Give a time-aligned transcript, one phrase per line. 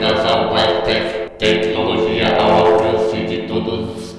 [0.00, 4.14] Ao WebTech, tecnologia ao alcance de todos.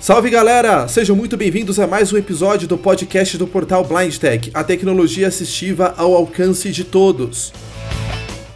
[0.00, 0.88] Salve galera!
[0.88, 5.28] Sejam muito bem-vindos a mais um episódio do podcast do portal Blind Tech, a tecnologia
[5.28, 7.52] assistiva ao alcance de todos.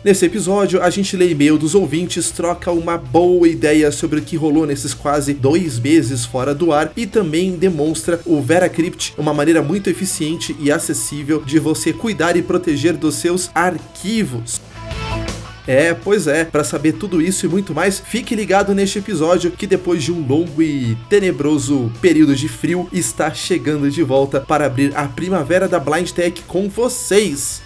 [0.02, 4.34] Nesse episódio, a gente lê e-mail dos ouvintes, troca uma boa ideia sobre o que
[4.34, 9.60] rolou nesses quase dois meses fora do ar e também demonstra o VeraCrypt, uma maneira
[9.60, 14.58] muito eficiente e acessível de você cuidar e proteger dos seus arquivos.
[15.66, 19.66] É, pois é, para saber tudo isso e muito mais, fique ligado neste episódio que
[19.66, 24.96] depois de um longo e tenebroso período de frio está chegando de volta para abrir
[24.96, 27.60] a primavera da Blind Tech com vocês.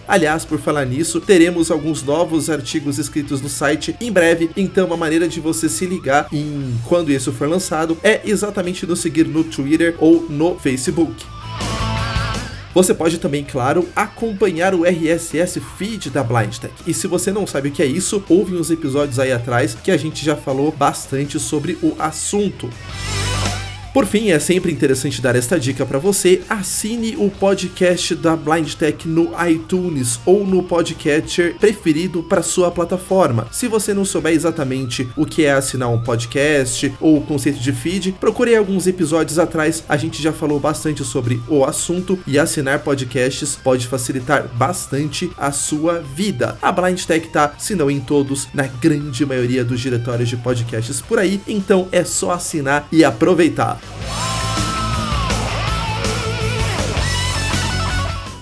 [0.10, 4.98] Aliás, por falar nisso, teremos alguns novos artigos escritos no site em breve, então uma
[4.98, 9.44] maneira de você se ligar em quando isso for lançado é exatamente nos seguir no
[9.44, 11.14] Twitter ou no Facebook.
[12.74, 16.74] Você pode também, claro, acompanhar o RSS Feed da BlindTech.
[16.88, 19.92] E se você não sabe o que é isso, ouve uns episódios aí atrás que
[19.92, 22.68] a gente já falou bastante sobre o assunto.
[23.92, 28.74] Por fim, é sempre interessante dar esta dica para você: assine o podcast da Blind
[28.74, 33.48] Tech no iTunes ou no podcatcher preferido para sua plataforma.
[33.52, 37.74] Se você não souber exatamente o que é assinar um podcast ou o conceito de
[37.74, 42.80] feed, procure alguns episódios atrás, a gente já falou bastante sobre o assunto e assinar
[42.80, 46.58] podcasts pode facilitar bastante a sua vida.
[46.62, 51.02] A Blind Tech tá, se não em todos, na grande maioria dos diretórios de podcasts
[51.02, 53.79] por aí, então é só assinar e aproveitar.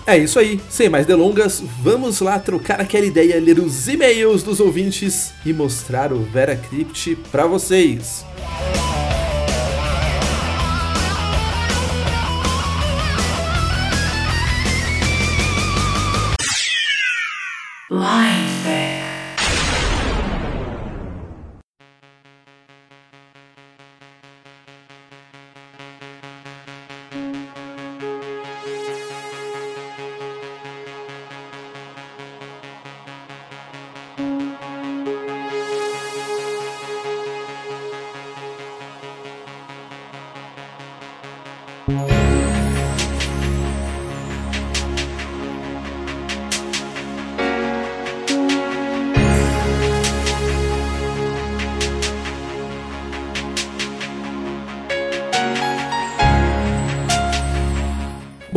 [0.09, 4.62] É isso aí, sem mais delongas, vamos lá trocar aquela ideia, ler os e-mails dos
[4.62, 8.25] ouvintes e mostrar o VeraCrypt para vocês.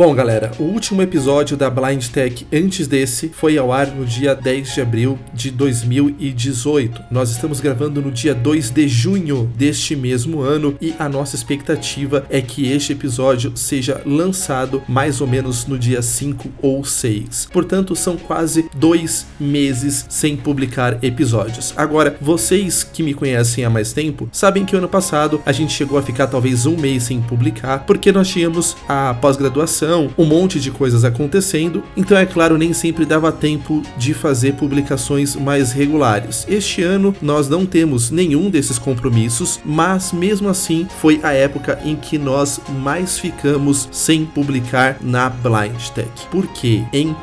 [0.03, 4.33] Bom, galera, o último episódio da Blind Tech antes desse foi ao ar no dia
[4.33, 7.03] 10 de abril de 2018.
[7.11, 12.25] Nós estamos gravando no dia 2 de junho deste mesmo ano e a nossa expectativa
[12.31, 17.49] é que este episódio seja lançado mais ou menos no dia 5 ou 6.
[17.53, 21.75] Portanto, são quase dois meses sem publicar episódios.
[21.77, 25.99] Agora, vocês que me conhecem há mais tempo sabem que ano passado a gente chegou
[25.99, 30.71] a ficar talvez um mês sem publicar porque nós tínhamos a pós-graduação um monte de
[30.71, 36.45] coisas acontecendo, então é claro, nem sempre dava tempo de fazer publicações mais regulares.
[36.49, 41.95] Este ano nós não temos nenhum desses compromissos, mas mesmo assim foi a época em
[41.95, 46.09] que nós mais ficamos sem publicar na Blind Tech.
[46.29, 47.15] Por quê, hein?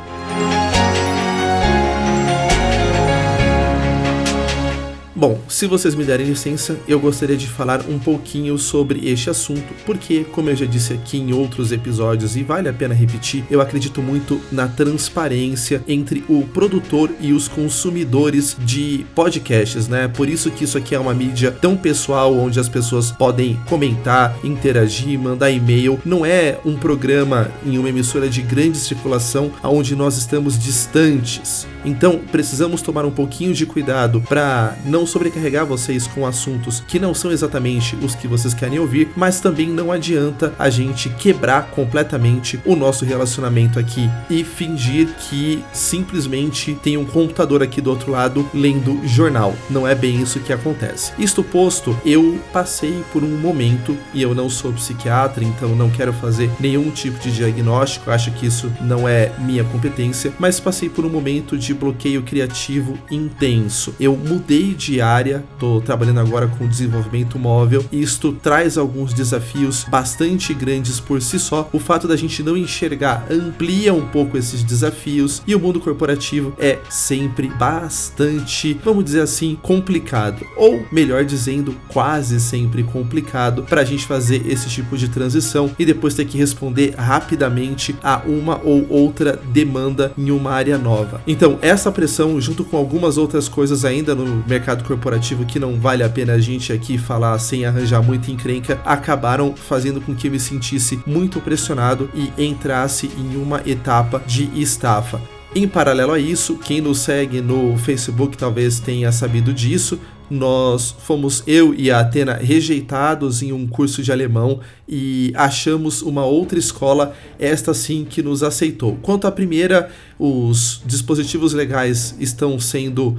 [5.19, 9.67] Bom, se vocês me derem licença, eu gostaria de falar um pouquinho sobre este assunto,
[9.85, 13.59] porque, como eu já disse aqui em outros episódios e vale a pena repetir, eu
[13.59, 20.07] acredito muito na transparência entre o produtor e os consumidores de podcasts, né?
[20.07, 24.39] Por isso que isso aqui é uma mídia tão pessoal, onde as pessoas podem comentar,
[24.41, 25.99] interagir, mandar e-mail.
[26.05, 32.19] Não é um programa em uma emissora de grande circulação onde nós estamos distantes Então,
[32.31, 37.31] precisamos tomar um pouquinho de cuidado para não sobrecarregar vocês com assuntos que não são
[37.31, 42.75] exatamente os que vocês querem ouvir, mas também não adianta a gente quebrar completamente o
[42.75, 48.99] nosso relacionamento aqui e fingir que simplesmente tem um computador aqui do outro lado lendo
[49.07, 49.55] jornal.
[49.69, 51.13] Não é bem isso que acontece.
[51.17, 56.13] Isto posto, eu passei por um momento e eu não sou psiquiatra, então não quero
[56.13, 61.05] fazer nenhum tipo de diagnóstico, acho que isso não é minha competência, mas passei por
[61.05, 63.93] um momento de bloqueio criativo intenso.
[63.99, 69.85] Eu mudei de área, tô trabalhando agora com desenvolvimento móvel e isto traz alguns desafios
[69.89, 71.69] bastante grandes por si só.
[71.71, 76.53] O fato da gente não enxergar amplia um pouco esses desafios e o mundo corporativo
[76.57, 83.85] é sempre bastante, vamos dizer assim, complicado, ou melhor dizendo, quase sempre complicado para a
[83.85, 88.85] gente fazer esse tipo de transição e depois ter que responder rapidamente a uma ou
[88.89, 91.21] outra demanda em uma área nova.
[91.27, 96.03] Então, essa pressão, junto com algumas outras coisas ainda no mercado corporativo que não vale
[96.03, 100.31] a pena a gente aqui falar sem arranjar muita encrenca, acabaram fazendo com que eu
[100.31, 105.21] me sentisse muito pressionado e entrasse em uma etapa de estafa.
[105.55, 109.99] Em paralelo a isso, quem nos segue no Facebook talvez tenha sabido disso.
[110.29, 116.23] Nós fomos, eu e a Atena, rejeitados em um curso de alemão e achamos uma
[116.23, 118.97] outra escola, esta sim que nos aceitou.
[119.01, 119.89] Quanto à primeira,
[120.19, 123.17] os dispositivos legais estão sendo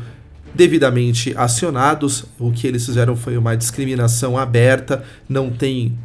[0.54, 2.24] devidamente acionados.
[2.38, 5.98] O que eles fizeram foi uma discriminação aberta, não tem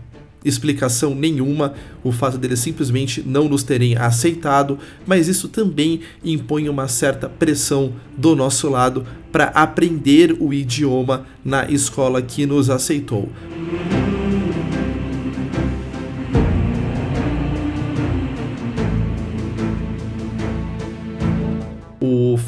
[0.46, 6.88] explicação nenhuma o fato deles simplesmente não nos terem aceitado, mas isso também impõe uma
[6.88, 13.30] certa pressão do nosso lado para aprender o idioma na escola que nos aceitou.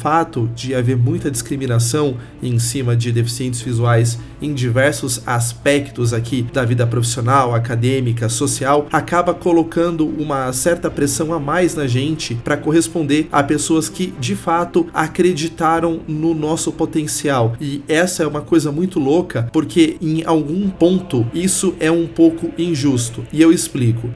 [0.08, 6.64] Fato de haver muita discriminação em cima de deficientes visuais em diversos aspectos aqui da
[6.64, 13.28] vida profissional, acadêmica, social, acaba colocando uma certa pressão a mais na gente para corresponder
[13.30, 17.54] a pessoas que de fato acreditaram no nosso potencial.
[17.60, 22.50] E essa é uma coisa muito louca, porque em algum ponto isso é um pouco
[22.56, 23.26] injusto.
[23.30, 24.08] E eu explico.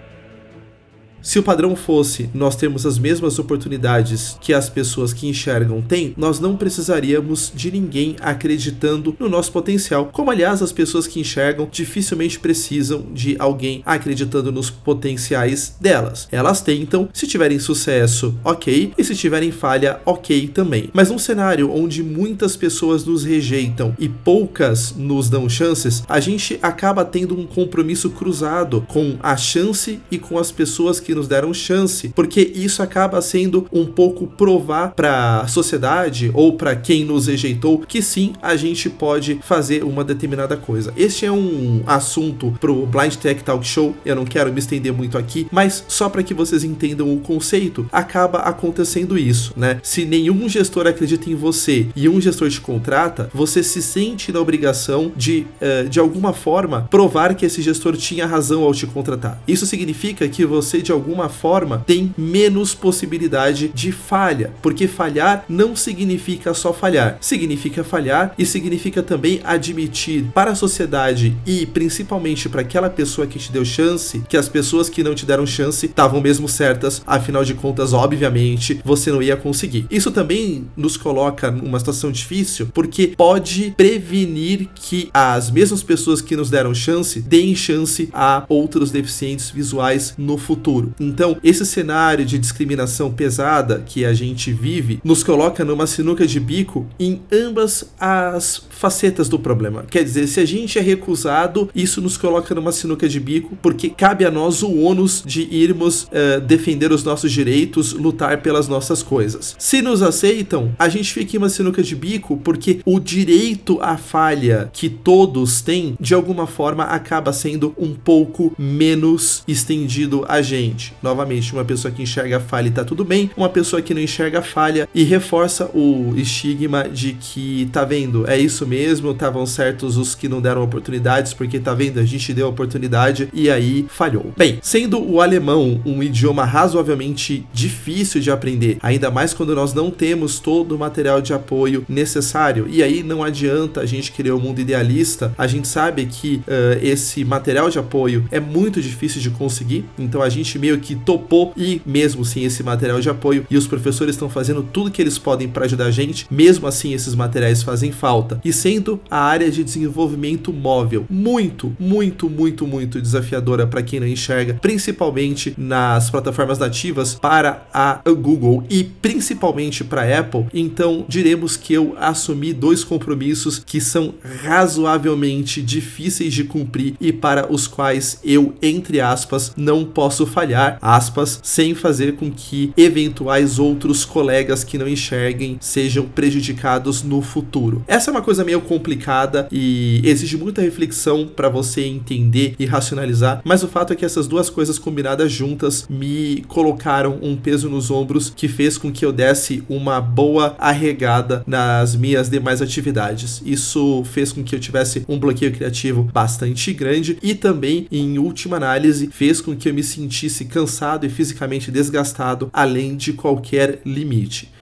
[1.23, 6.13] Se o padrão fosse nós temos as mesmas oportunidades que as pessoas que enxergam têm,
[6.17, 10.11] nós não precisaríamos de ninguém acreditando no nosso potencial.
[10.13, 16.27] Como, aliás, as pessoas que enxergam dificilmente precisam de alguém acreditando nos potenciais delas.
[16.33, 20.91] Elas tentam, se tiverem sucesso, ok, e se tiverem falha, ok também.
[20.93, 26.59] Mas num cenário onde muitas pessoas nos rejeitam e poucas nos dão chances, a gente
[26.61, 31.29] acaba tendo um compromisso cruzado com a chance e com as pessoas que que nos
[31.29, 37.05] deram chance, porque isso acaba sendo um pouco provar para a sociedade ou para quem
[37.05, 40.93] nos rejeitou que sim, a gente pode fazer uma determinada coisa.
[40.97, 45.19] Este é um assunto pro Blind Tech Talk Show, eu não quero me estender muito
[45.19, 49.81] aqui, mas só para que vocês entendam o conceito, acaba acontecendo isso, né?
[49.83, 54.41] Se nenhum gestor acredita em você e um gestor te contrata, você se sente na
[54.41, 59.43] obrigação de, uh, de alguma forma, provar que esse gestor tinha razão ao te contratar.
[59.47, 65.75] Isso significa que você, de alguma forma tem menos possibilidade de falha, porque falhar não
[65.75, 72.61] significa só falhar, significa falhar e significa também admitir para a sociedade e principalmente para
[72.61, 76.21] aquela pessoa que te deu chance, que as pessoas que não te deram chance estavam
[76.21, 79.87] mesmo certas, afinal de contas, obviamente, você não ia conseguir.
[79.91, 86.37] Isso também nos coloca numa situação difícil, porque pode prevenir que as mesmas pessoas que
[86.37, 90.92] nos deram chance deem chance a outros deficientes visuais no futuro.
[90.99, 96.39] Então, esse cenário de discriminação pesada que a gente vive nos coloca numa sinuca de
[96.39, 99.85] bico em ambas as facetas do problema.
[99.89, 103.89] Quer dizer, se a gente é recusado, isso nos coloca numa sinuca de bico, porque
[103.89, 109.03] cabe a nós o ônus de irmos uh, defender os nossos direitos, lutar pelas nossas
[109.03, 109.55] coisas.
[109.59, 113.97] Se nos aceitam, a gente fica em uma sinuca de bico porque o direito à
[113.97, 120.82] falha que todos têm, de alguma forma, acaba sendo um pouco menos estendido a gente
[121.03, 124.43] Novamente, uma pessoa que enxerga falha e tá tudo bem, uma pessoa que não enxerga
[124.43, 130.15] falha e reforça o estigma de que tá vendo, é isso mesmo, estavam certos os
[130.15, 134.33] que não deram oportunidades, porque tá vendo, a gente deu oportunidade e aí falhou.
[134.37, 139.91] Bem, sendo o alemão um idioma razoavelmente difícil de aprender, ainda mais quando nós não
[139.91, 144.37] temos todo o material de apoio necessário, e aí não adianta a gente querer o
[144.37, 149.21] um mundo idealista, a gente sabe que uh, esse material de apoio é muito difícil
[149.21, 153.11] de conseguir, então a gente meio meio que topou e mesmo sem esse material de
[153.11, 156.67] apoio e os professores estão fazendo tudo que eles podem para ajudar a gente, mesmo
[156.67, 158.41] assim esses materiais fazem falta.
[158.45, 164.07] E sendo a área de desenvolvimento móvel muito, muito, muito, muito desafiadora para quem não
[164.07, 171.57] enxerga, principalmente nas plataformas nativas para a Google e principalmente para a Apple, então diremos
[171.57, 174.15] que eu assumi dois compromissos que são
[174.45, 181.41] razoavelmente difíceis de cumprir e para os quais eu, entre aspas, não posso falhar, aspas,
[181.43, 187.85] sem fazer com que eventuais outros colegas que não enxerguem sejam prejudicados no futuro.
[187.87, 193.41] Essa é uma coisa meio complicada e exige muita reflexão para você entender e racionalizar,
[193.45, 197.91] mas o fato é que essas duas coisas combinadas juntas me colocaram um peso nos
[197.91, 203.43] ombros que fez com que eu desse uma boa arregada nas minhas demais atividades.
[203.45, 208.57] Isso fez com que eu tivesse um bloqueio criativo bastante grande e também, em última
[208.57, 214.53] análise, fez com que eu me sentisse cansado e fisicamente desgastado além de qualquer limite.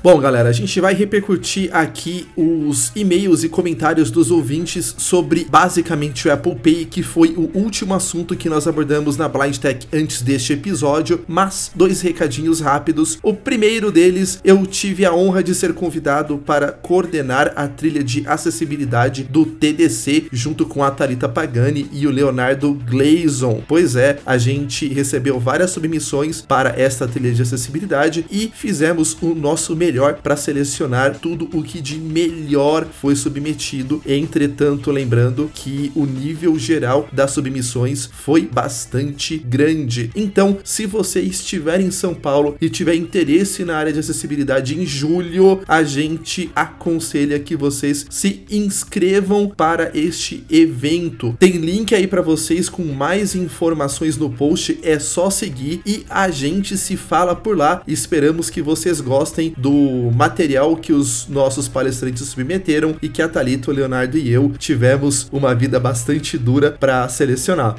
[0.04, 6.28] Bom, galera, a gente vai repercutir aqui os e-mails e comentários dos ouvintes sobre basicamente
[6.28, 10.24] o Apple Pay, que foi o último assunto que nós abordamos na Blind Tech antes
[10.24, 13.20] deste episódio, mas dois recadinhos rápidos.
[13.22, 18.28] O primeiro deles, eu tive a honra de ser convidado para coordenar a trilha de
[18.28, 23.62] acessibilidade do TDC junto com a Talita Pagani e o Leonardo Glazon.
[23.68, 29.36] Pois é, a gente recebeu várias submissões para esta trilha de acessibilidade e fizemos o
[29.36, 34.02] nosso melhor melhor para selecionar tudo o que de melhor foi submetido.
[34.08, 40.10] Entretanto, lembrando que o nível geral das submissões foi bastante grande.
[40.16, 44.86] Então, se você estiver em São Paulo e tiver interesse na área de acessibilidade em
[44.86, 51.36] julho, a gente aconselha que vocês se inscrevam para este evento.
[51.38, 56.32] Tem link aí para vocês com mais informações no post, é só seguir e a
[56.32, 57.82] gente se fala por lá.
[57.86, 59.81] Esperamos que vocês gostem do
[60.14, 65.28] material que os nossos palestrantes submeteram e que a Thalita, o Leonardo e eu tivemos
[65.32, 67.76] uma vida bastante dura para selecionar.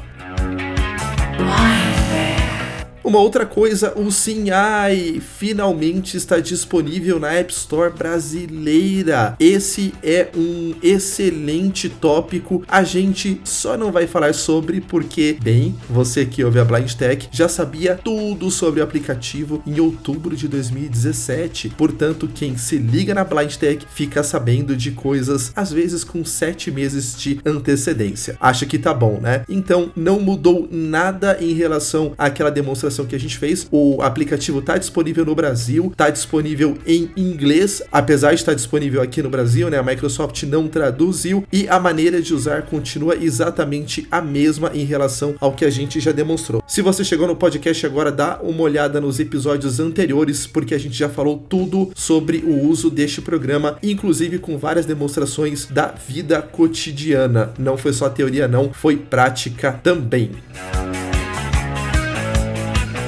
[3.05, 9.35] Uma outra coisa, o SimAI finalmente está disponível na App Store brasileira.
[9.41, 12.63] Esse é um excelente tópico.
[12.69, 17.29] A gente só não vai falar sobre porque, bem, você que ouve a Blind Tech
[17.33, 21.71] já sabia tudo sobre o aplicativo em outubro de 2017.
[21.71, 26.71] Portanto, quem se liga na Blind Tech fica sabendo de coisas às vezes com sete
[26.71, 28.37] meses de antecedência.
[28.41, 29.45] Acha que tá bom, né?
[29.49, 33.67] Então, não mudou nada em relação àquela demonstração que a gente fez.
[33.71, 39.23] O aplicativo está disponível no Brasil, está disponível em inglês, apesar de estar disponível aqui
[39.23, 39.79] no Brasil, né?
[39.79, 45.35] A Microsoft não traduziu e a maneira de usar continua exatamente a mesma em relação
[45.41, 46.63] ao que a gente já demonstrou.
[46.67, 50.97] Se você chegou no podcast agora, dá uma olhada nos episódios anteriores, porque a gente
[50.97, 57.53] já falou tudo sobre o uso deste programa, inclusive com várias demonstrações da vida cotidiana.
[57.59, 60.31] Não foi só teoria, não, foi prática também.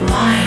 [0.01, 0.44] Why?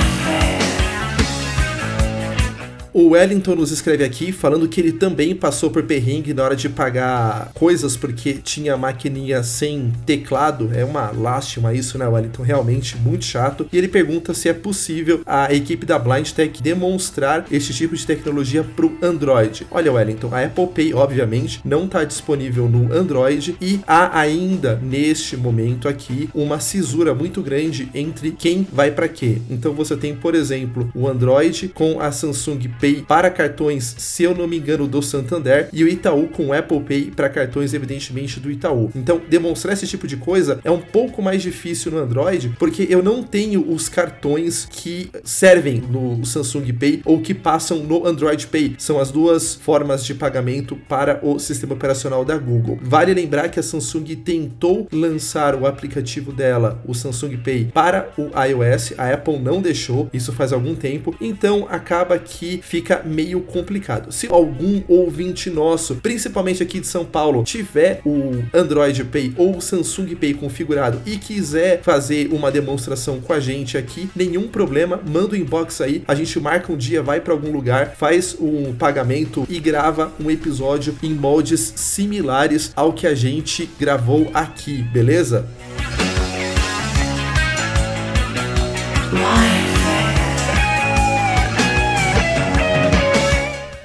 [3.00, 6.68] O Wellington nos escreve aqui falando que ele também passou por perrengue na hora de
[6.68, 10.72] pagar coisas porque tinha maquininha sem teclado.
[10.74, 12.42] É uma lástima isso, né, Wellington?
[12.42, 13.70] Realmente muito chato.
[13.72, 18.04] E ele pergunta se é possível a equipe da Blind Tech demonstrar este tipo de
[18.04, 19.68] tecnologia para o Android.
[19.70, 25.38] Olha, Wellington, a Apple Pay, obviamente, não está disponível no Android e há ainda, neste
[25.38, 29.38] momento aqui, uma cisura muito grande entre quem vai para quê.
[29.52, 34.24] Então você tem, por exemplo, o Android com a Samsung Pay Pay para cartões, se
[34.24, 37.74] eu não me engano, do Santander, e o Itaú com o Apple Pay para cartões,
[37.74, 38.90] evidentemente, do Itaú.
[38.96, 43.04] Então, demonstrar esse tipo de coisa é um pouco mais difícil no Android, porque eu
[43.04, 48.76] não tenho os cartões que servem no Samsung Pay ou que passam no Android Pay.
[48.78, 52.80] São as duas formas de pagamento para o sistema operacional da Google.
[52.82, 58.30] Vale lembrar que a Samsung tentou lançar o aplicativo dela, o Samsung Pay, para o
[58.40, 63.42] iOS, a Apple não deixou, isso faz algum tempo, então acaba que fica fica meio
[63.42, 64.12] complicado.
[64.12, 69.62] Se algum ouvinte nosso, principalmente aqui de São Paulo, tiver o Android Pay ou o
[69.62, 75.30] Samsung Pay configurado e quiser fazer uma demonstração com a gente aqui, nenhum problema, manda
[75.30, 78.76] o um inbox aí, a gente marca um dia, vai para algum lugar, faz um
[78.76, 85.48] pagamento e grava um episódio em moldes similares ao que a gente gravou aqui, beleza?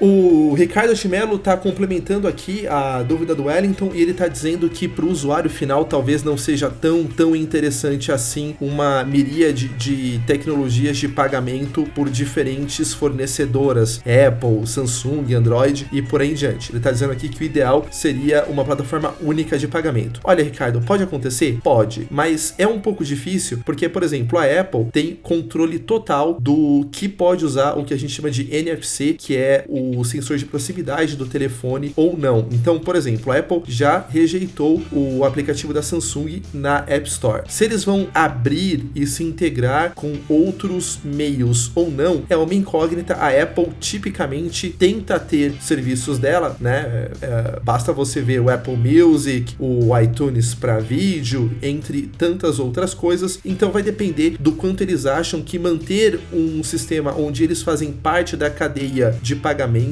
[0.05, 4.85] O Ricardo Chimelo está complementando aqui a dúvida do Wellington e ele está dizendo que
[4.85, 10.97] para o usuário final talvez não seja tão, tão interessante assim uma miríade de tecnologias
[10.97, 16.71] de pagamento por diferentes fornecedoras, Apple, Samsung, Android e por aí em diante.
[16.71, 20.19] Ele está dizendo aqui que o ideal seria uma plataforma única de pagamento.
[20.25, 21.59] Olha, Ricardo, pode acontecer?
[21.63, 26.89] Pode, mas é um pouco difícil porque, por exemplo, a Apple tem controle total do
[26.91, 30.37] que pode usar o que a gente chama de NFC, que é o o sensor
[30.37, 32.47] de proximidade do telefone ou não.
[32.51, 37.43] Então, por exemplo, a Apple já rejeitou o aplicativo da Samsung na App Store.
[37.47, 43.15] Se eles vão abrir e se integrar com outros meios ou não, é uma incógnita.
[43.15, 47.09] A Apple tipicamente tenta ter serviços dela, né?
[47.21, 52.93] É, é basta você ver o Apple Music, o iTunes para vídeo, entre tantas outras
[52.93, 53.39] coisas.
[53.43, 58.35] Então vai depender do quanto eles acham que manter um sistema onde eles fazem parte
[58.35, 59.82] da cadeia de pagamento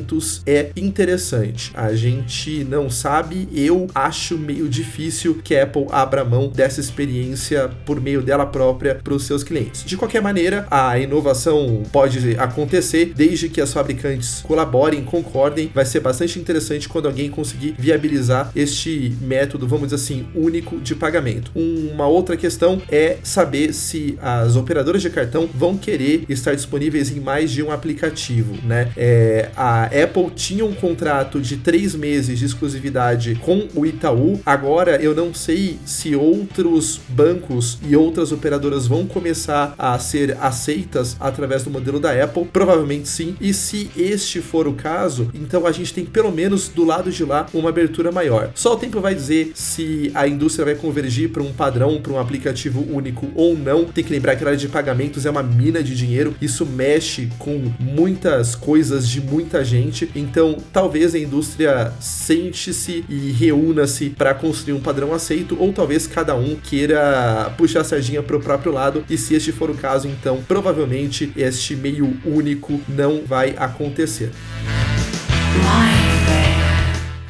[0.45, 1.71] é interessante.
[1.73, 7.69] A gente não sabe, eu acho meio difícil que a Apple abra mão dessa experiência
[7.85, 9.83] por meio dela própria para os seus clientes.
[9.85, 15.71] De qualquer maneira, a inovação pode acontecer desde que as fabricantes colaborem, concordem.
[15.73, 20.95] Vai ser bastante interessante quando alguém conseguir viabilizar este método, vamos dizer assim, único de
[20.95, 21.51] pagamento.
[21.55, 27.19] Uma outra questão é saber se as operadoras de cartão vão querer estar disponíveis em
[27.19, 28.91] mais de um aplicativo, né?
[28.95, 34.39] É, a Apple tinha um contrato de três meses de exclusividade com o Itaú.
[34.45, 41.15] Agora eu não sei se outros bancos e outras operadoras vão começar a ser aceitas
[41.19, 42.45] através do modelo da Apple.
[42.45, 43.35] Provavelmente sim.
[43.39, 47.23] E se este for o caso, então a gente tem pelo menos do lado de
[47.23, 48.51] lá uma abertura maior.
[48.55, 52.19] Só o tempo vai dizer se a indústria vai convergir para um padrão, para um
[52.19, 53.85] aplicativo único ou não.
[53.85, 56.35] Tem que lembrar que a área de pagamentos é uma mina de dinheiro.
[56.41, 60.09] Isso mexe com muitas coisas de muita gente.
[60.15, 66.35] Então, talvez a indústria sente-se e reúna-se para construir um padrão aceito, ou talvez cada
[66.35, 69.03] um queira puxar a sardinha para o próprio lado.
[69.09, 74.31] E se este for o caso, então provavelmente este meio único não vai acontecer.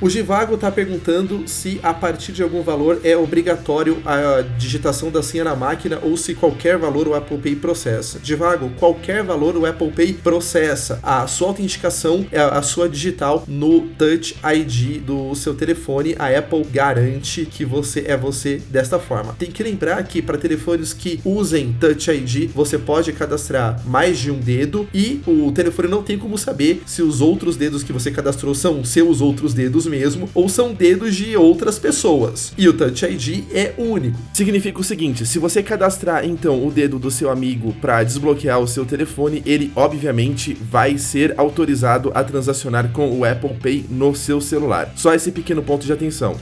[0.02, 5.22] O Givago está perguntando se a partir de algum valor é obrigatório a digitação da
[5.22, 8.20] senha na máquina ou se qualquer valor o Apple Pay processa.
[8.24, 11.00] Givago, qualquer valor o Apple Pay processa.
[11.04, 16.16] A sua autenticação é a sua digital no Touch ID do seu telefone.
[16.18, 19.36] A Apple garante que você é você desta forma.
[19.38, 24.32] Tem que lembrar que para telefones que usem Touch ID, você pode cadastrar mais de
[24.32, 28.10] um dedo e o telefone não tem como saber se os outros dedos que você
[28.10, 32.54] cadastrou são seus outros dedos mesmo ou são dedos de outras pessoas.
[32.58, 34.18] E o Touch ID é único.
[34.34, 38.68] Significa o seguinte: se você cadastrar então o dedo do seu amigo para desbloquear o
[38.68, 44.40] seu telefone, ele obviamente vai ser autorizado a transacionar com o Apple Pay no seu
[44.40, 44.94] celular.
[44.96, 46.38] Só esse pequeno ponto de atenção.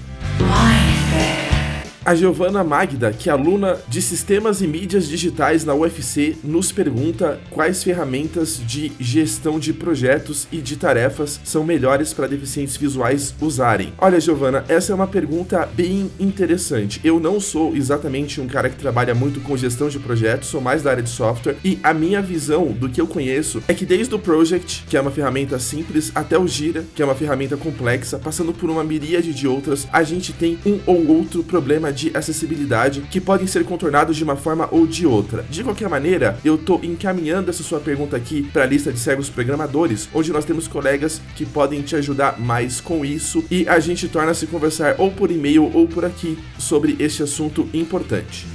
[2.09, 7.39] A Giovana Magda, que é aluna de Sistemas e Mídias Digitais na UFC, nos pergunta
[7.51, 13.93] quais ferramentas de gestão de projetos e de tarefas são melhores para deficientes visuais usarem.
[13.95, 16.99] Olha, Giovana, essa é uma pergunta bem interessante.
[17.03, 20.81] Eu não sou exatamente um cara que trabalha muito com gestão de projetos, sou mais
[20.81, 24.15] da área de software e a minha visão do que eu conheço é que desde
[24.15, 28.17] o Project, que é uma ferramenta simples, até o Gira, que é uma ferramenta complexa,
[28.17, 33.01] passando por uma miríade de outras, a gente tem um ou outro problema de acessibilidade
[33.11, 35.45] que podem ser contornados de uma forma ou de outra.
[35.49, 39.29] De qualquer maneira, eu estou encaminhando essa sua pergunta aqui para a lista de cegos
[39.29, 44.07] programadores, onde nós temos colegas que podem te ajudar mais com isso e a gente
[44.07, 48.45] torna-se conversar ou por e-mail ou por aqui sobre este assunto importante.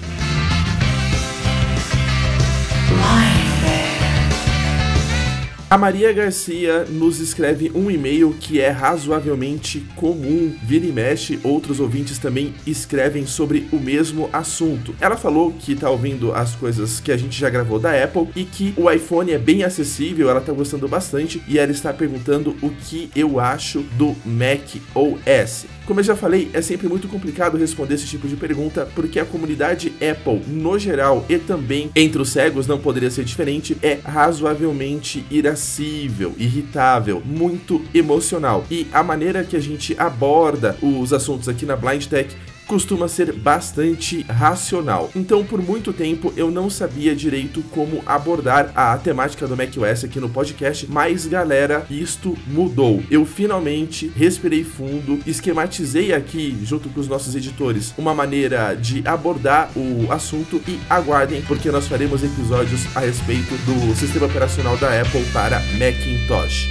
[5.75, 10.57] A Maria Garcia nos escreve um e-mail que é razoavelmente comum.
[10.63, 14.95] Vira e mexe, outros ouvintes também escrevem sobre o mesmo assunto.
[15.01, 18.45] Ela falou que tá ouvindo as coisas que a gente já gravou da Apple e
[18.45, 22.71] que o iPhone é bem acessível, ela tá gostando bastante e ela está perguntando o
[22.71, 25.67] que eu acho do Mac OS.
[25.87, 29.25] Como eu já falei, é sempre muito complicado responder esse tipo de pergunta, porque a
[29.25, 35.27] comunidade Apple, no geral, e também entre os cegos, não poderia ser diferente, é razoavelmente
[35.31, 38.65] irascível, irritável, muito emocional.
[38.71, 42.35] E a maneira que a gente aborda os assuntos aqui na Blind Tech
[42.67, 45.11] costuma ser bastante racional.
[45.15, 50.21] Então, por muito tempo eu não sabia direito como abordar a temática do macOS aqui
[50.21, 53.03] no podcast, mas galera, isto mudou.
[53.11, 59.71] Eu finalmente respirei fundo, esquematizei aqui junto com os nossos editores uma maneira de abordar
[59.77, 65.25] o assunto e aguardem porque nós faremos episódios a respeito do sistema operacional da Apple
[65.33, 66.69] para Macintosh.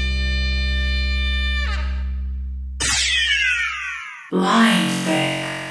[4.32, 5.63] Life.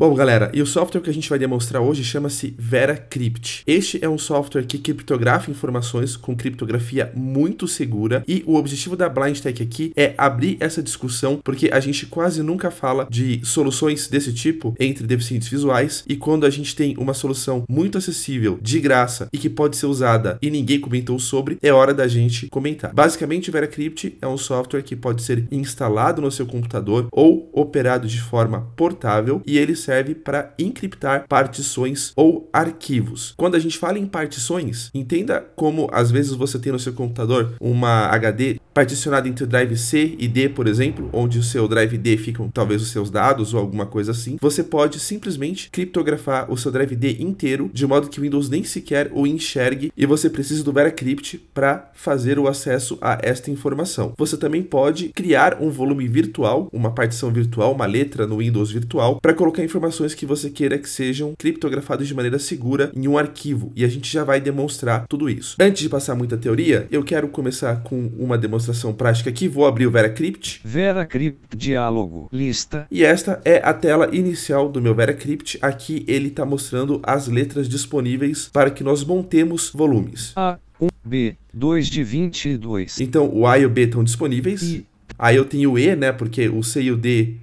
[0.00, 3.62] Bom, galera, e o software que a gente vai demonstrar hoje chama-se VeraCrypt.
[3.66, 9.10] Este é um software que criptografa informações com criptografia muito segura e o objetivo da
[9.10, 14.08] Blind Tech aqui é abrir essa discussão porque a gente quase nunca fala de soluções
[14.08, 18.80] desse tipo entre deficientes visuais e quando a gente tem uma solução muito acessível, de
[18.80, 22.94] graça e que pode ser usada e ninguém comentou sobre, é hora da gente comentar.
[22.94, 28.08] Basicamente, o VeraCrypt é um software que pode ser instalado no seu computador ou operado
[28.08, 33.34] de forma portável e ele serve para encriptar partições ou arquivos.
[33.36, 37.54] Quando a gente fala em partições, entenda como às vezes você tem no seu computador
[37.60, 41.98] uma HD particionada entre o drive C e D, por exemplo, onde o seu drive
[41.98, 44.36] D ficam talvez os seus dados ou alguma coisa assim.
[44.40, 48.62] Você pode simplesmente criptografar o seu drive D inteiro de modo que o Windows nem
[48.62, 54.14] sequer o enxergue e você precisa do VeraCrypt para fazer o acesso a esta informação.
[54.16, 59.18] Você também pode criar um volume virtual, uma partição virtual, uma letra no Windows virtual,
[59.20, 63.72] para colocar informações que você queira que sejam criptografadas de maneira segura em um arquivo.
[63.74, 65.56] E a gente já vai demonstrar tudo isso.
[65.58, 69.48] Antes de passar muita teoria, eu quero começar com uma demonstração prática aqui.
[69.48, 70.60] Vou abrir o VeraCrypt.
[70.62, 72.86] VeraCrypt diálogo lista.
[72.90, 75.58] E esta é a tela inicial do meu VeraCrypt.
[75.62, 80.32] Aqui ele está mostrando as letras disponíveis para que nós montemos volumes.
[80.36, 83.00] A 1 B 2 de 22.
[83.00, 84.62] Então o A e o B estão disponíveis.
[84.62, 84.86] I
[85.18, 86.12] Aí eu tenho o E, né?
[86.12, 87.34] Porque o C e o D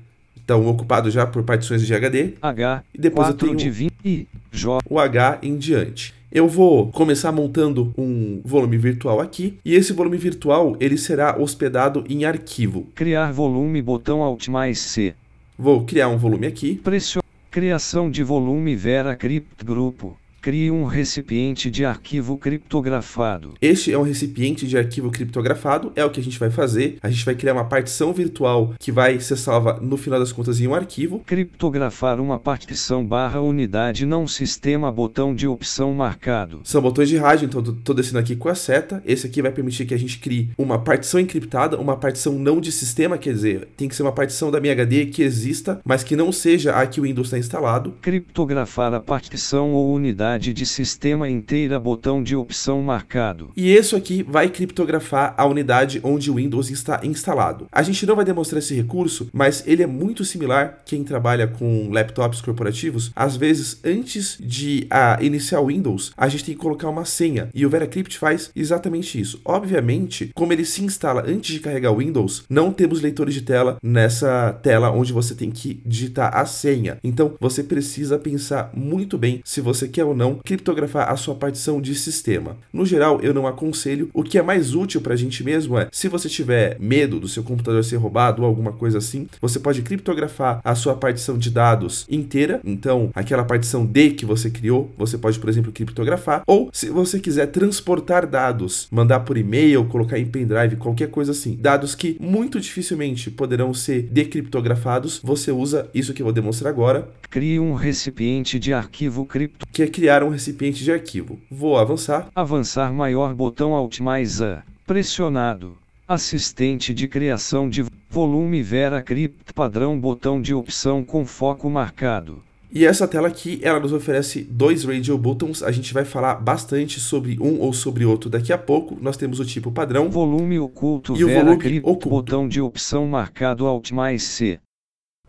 [0.47, 2.35] estão ocupados já por partições de HD.
[2.41, 6.13] H E depois eu 4 tenho- de 20 I J o H em diante.
[6.31, 12.03] Eu vou começar montando um volume virtual aqui e esse volume virtual ele será hospedado
[12.09, 12.87] em arquivo.
[12.95, 15.13] criar volume botão Alt mais C.
[15.59, 16.75] Vou criar um volume aqui.
[16.75, 20.17] Pressio criação de volume VeraCrypt grupo.
[20.41, 23.55] Crie um recipiente de arquivo criptografado.
[23.61, 26.97] Este é um recipiente de arquivo criptografado, é o que a gente vai fazer.
[27.01, 30.61] A gente vai criar uma partição virtual que vai ser salva no final das contas
[30.61, 31.19] em um arquivo.
[31.25, 36.61] Criptografar uma partição barra unidade não sistema botão de opção marcado.
[36.63, 39.01] São botões de rádio, então estou descendo aqui com a seta.
[39.05, 42.71] Esse aqui vai permitir que a gente crie uma partição encriptada, uma partição não de
[42.71, 46.15] sistema, quer dizer, tem que ser uma partição da minha HD que exista, mas que
[46.15, 47.95] não seja a que o Windows está instalado.
[48.01, 53.51] Criptografar a partição ou unidade de sistema inteira botão de opção marcado.
[53.55, 57.67] E isso aqui vai criptografar a unidade onde o Windows está instalado.
[57.71, 61.89] A gente não vai demonstrar esse recurso, mas ele é muito similar quem trabalha com
[61.91, 63.11] laptops corporativos.
[63.15, 67.49] Às vezes, antes de ah, iniciar o Windows, a gente tem que colocar uma senha.
[67.53, 69.41] E o VeraCrypt faz exatamente isso.
[69.45, 73.77] Obviamente, como ele se instala antes de carregar o Windows, não temos leitores de tela
[73.81, 76.97] nessa tela onde você tem que digitar a senha.
[77.03, 81.79] Então, você precisa pensar muito bem se você quer ou não criptografar a sua partição
[81.79, 82.57] de sistema.
[82.73, 84.09] No geral, eu não aconselho.
[84.13, 87.27] O que é mais útil para a gente mesmo é, se você tiver medo do
[87.27, 91.49] seu computador ser roubado ou alguma coisa assim, você pode criptografar a sua partição de
[91.49, 92.59] dados inteira.
[92.65, 96.41] Então, aquela partição D que você criou, você pode, por exemplo, criptografar.
[96.47, 101.57] Ou, se você quiser transportar dados, mandar por e-mail, colocar em pendrive, qualquer coisa assim,
[101.59, 107.07] dados que muito dificilmente poderão ser decriptografados, você usa isso que eu vou demonstrar agora,
[107.29, 109.65] Crie um recipiente de arquivo cripto.
[109.71, 111.39] que é criar um recipiente de arquivo.
[111.49, 112.27] Vou avançar.
[112.35, 114.63] Avançar maior botão Alt mais A.
[114.85, 115.77] Pressionado.
[116.07, 122.41] Assistente de criação de volume VeraCrypt padrão botão de opção com foco marcado.
[122.71, 125.63] E essa tela aqui, ela nos oferece dois radio buttons.
[125.63, 128.97] A gente vai falar bastante sobre um ou sobre outro daqui a pouco.
[129.01, 130.09] Nós temos o tipo padrão.
[130.09, 132.09] Volume oculto E o volume VeraCrypt oculto.
[132.09, 134.59] botão de opção marcado Alt mais C.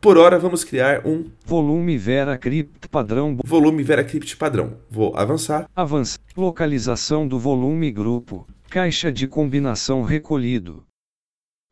[0.01, 4.75] Por hora, vamos criar um Volume VeraCrypt padrão volume VeraCrypt padrão.
[4.89, 5.69] Vou avançar.
[5.75, 6.21] avança.
[6.37, 8.47] Localização do volume grupo.
[8.71, 10.85] Caixa de combinação recolhido.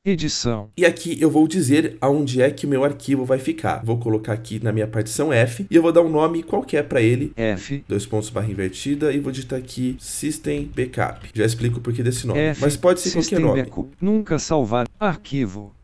[0.05, 0.71] Edição.
[0.77, 3.85] E aqui eu vou dizer aonde é que o meu arquivo vai ficar.
[3.85, 7.01] Vou colocar aqui na minha partição F e eu vou dar um nome qualquer para
[7.01, 7.33] ele.
[7.37, 7.85] F.
[7.89, 11.29] Dois pontos barra invertida e vou digitar aqui System Backup.
[11.33, 12.41] Já explico o porquê desse nome.
[12.41, 12.61] F.
[12.61, 13.63] Mas pode ser System qualquer nome.
[13.63, 13.89] Backup.
[14.01, 14.89] Nunca salvar.
[14.99, 15.76] Arquivo.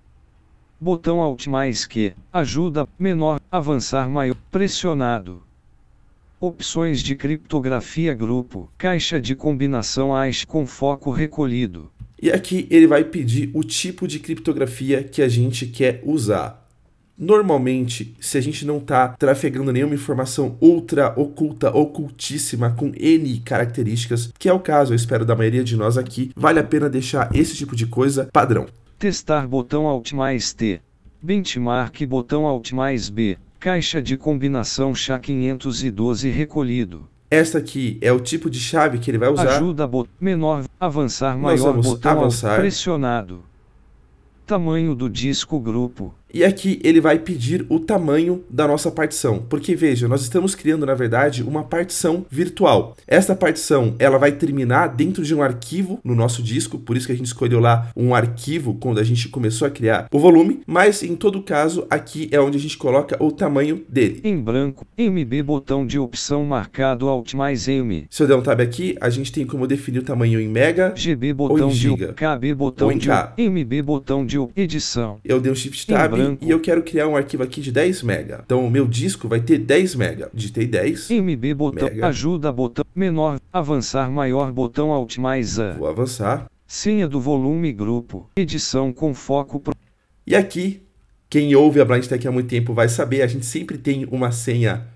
[0.83, 2.13] Botão Alt mais Q.
[2.33, 2.89] Ajuda.
[2.99, 3.41] Menor.
[3.49, 4.35] Avançar maior.
[4.51, 5.41] Pressionado.
[6.41, 8.69] Opções de criptografia grupo.
[8.77, 11.89] Caixa de combinação AIS com foco recolhido.
[12.21, 16.69] E aqui ele vai pedir o tipo de criptografia que a gente quer usar.
[17.17, 24.33] Normalmente, se a gente não está trafegando nenhuma informação ultra oculta, ocultíssima, com N características,
[24.37, 27.31] que é o caso, eu espero, da maioria de nós aqui, vale a pena deixar
[27.33, 28.67] esse tipo de coisa padrão.
[29.03, 30.81] Testar botão Alt mais T.
[31.21, 33.37] Benchmark botão Alt mais B.
[33.59, 37.09] Caixa de combinação SHA-512 recolhido.
[37.29, 39.57] Esta aqui é o tipo de chave que ele vai usar.
[39.57, 42.61] Ajuda bot menor avançar Nós maior botão avançar.
[42.61, 43.43] pressionado.
[44.47, 46.15] Tamanho do disco grupo.
[46.33, 50.87] E aqui ele vai pedir o tamanho da nossa partição, porque veja, nós estamos criando
[50.87, 52.97] na verdade uma partição virtual.
[53.07, 57.13] Esta partição, ela vai terminar dentro de um arquivo no nosso disco, por isso que
[57.13, 61.03] a gente escolheu lá um arquivo quando a gente começou a criar o volume, mas
[61.03, 64.21] em todo caso, aqui é onde a gente coloca o tamanho dele.
[64.25, 68.07] Em branco, MB botão de opção marcado Alt mais M.
[68.09, 70.95] Se eu der um tab aqui, a gente tem como definir o tamanho em mega.
[70.97, 72.15] GB botão de giga.
[72.15, 73.35] KB botão Ou em de K.
[73.37, 75.19] MB botão de edição.
[75.25, 76.45] Eu dei um shift Em tab, branco.
[76.45, 78.43] e eu quero criar um arquivo aqui de 10 mega.
[78.45, 80.31] Então o meu disco vai ter 10 mega.
[80.33, 81.11] Digitei 10.
[81.11, 82.07] MB botão, Mega.
[82.07, 85.73] ajuda botão, menor, avançar maior botão Alt mais A.
[85.73, 86.47] Vou avançar.
[86.67, 89.75] Senha do volume grupo, edição com foco pro...
[90.27, 90.83] E aqui,
[91.29, 94.33] quem ouve a Blind Tech há muito tempo vai saber, a gente sempre tem uma
[94.33, 94.87] senha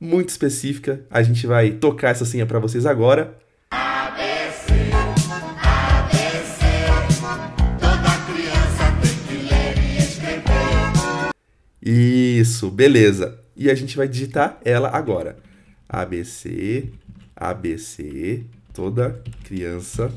[0.00, 1.02] muito específica.
[1.10, 3.36] A gente vai tocar essa senha para vocês agora.
[11.82, 13.38] Isso, beleza.
[13.56, 15.38] E a gente vai digitar ela agora.
[15.88, 16.88] ABC,
[17.34, 20.12] ABC, toda criança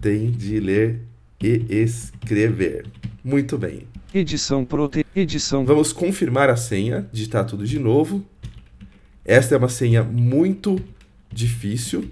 [0.00, 1.00] tem de ler
[1.42, 2.86] e escrever.
[3.24, 3.86] Muito bem.
[4.14, 5.04] Edição prote...
[5.14, 8.24] Edição Vamos confirmar a senha, digitar tudo de novo.
[9.24, 10.78] Esta é uma senha muito
[11.32, 12.10] difícil,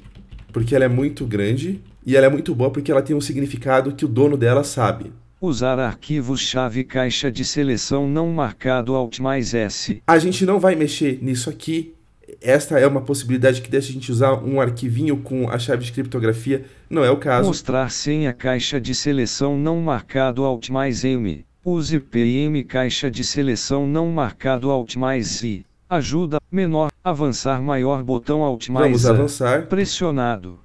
[0.53, 3.95] porque ela é muito grande e ela é muito boa porque ela tem um significado
[3.95, 5.13] que o dono dela sabe.
[5.41, 10.03] Usar arquivos-chave caixa de seleção não marcado Alt mais S.
[10.07, 11.95] A gente não vai mexer nisso aqui.
[12.41, 15.93] Esta é uma possibilidade que deixa a gente usar um arquivinho com a chave de
[15.93, 16.65] criptografia.
[16.89, 17.49] Não é o caso.
[17.49, 21.45] Mostrar senha caixa de seleção não marcado Alt mais M.
[21.65, 25.65] Use PM caixa de seleção não marcado Alt mais I.
[25.89, 29.11] Ajuda, menor, avançar maior botão Alt mais Vamos A.
[29.11, 29.67] avançar.
[29.67, 30.59] Pressionado.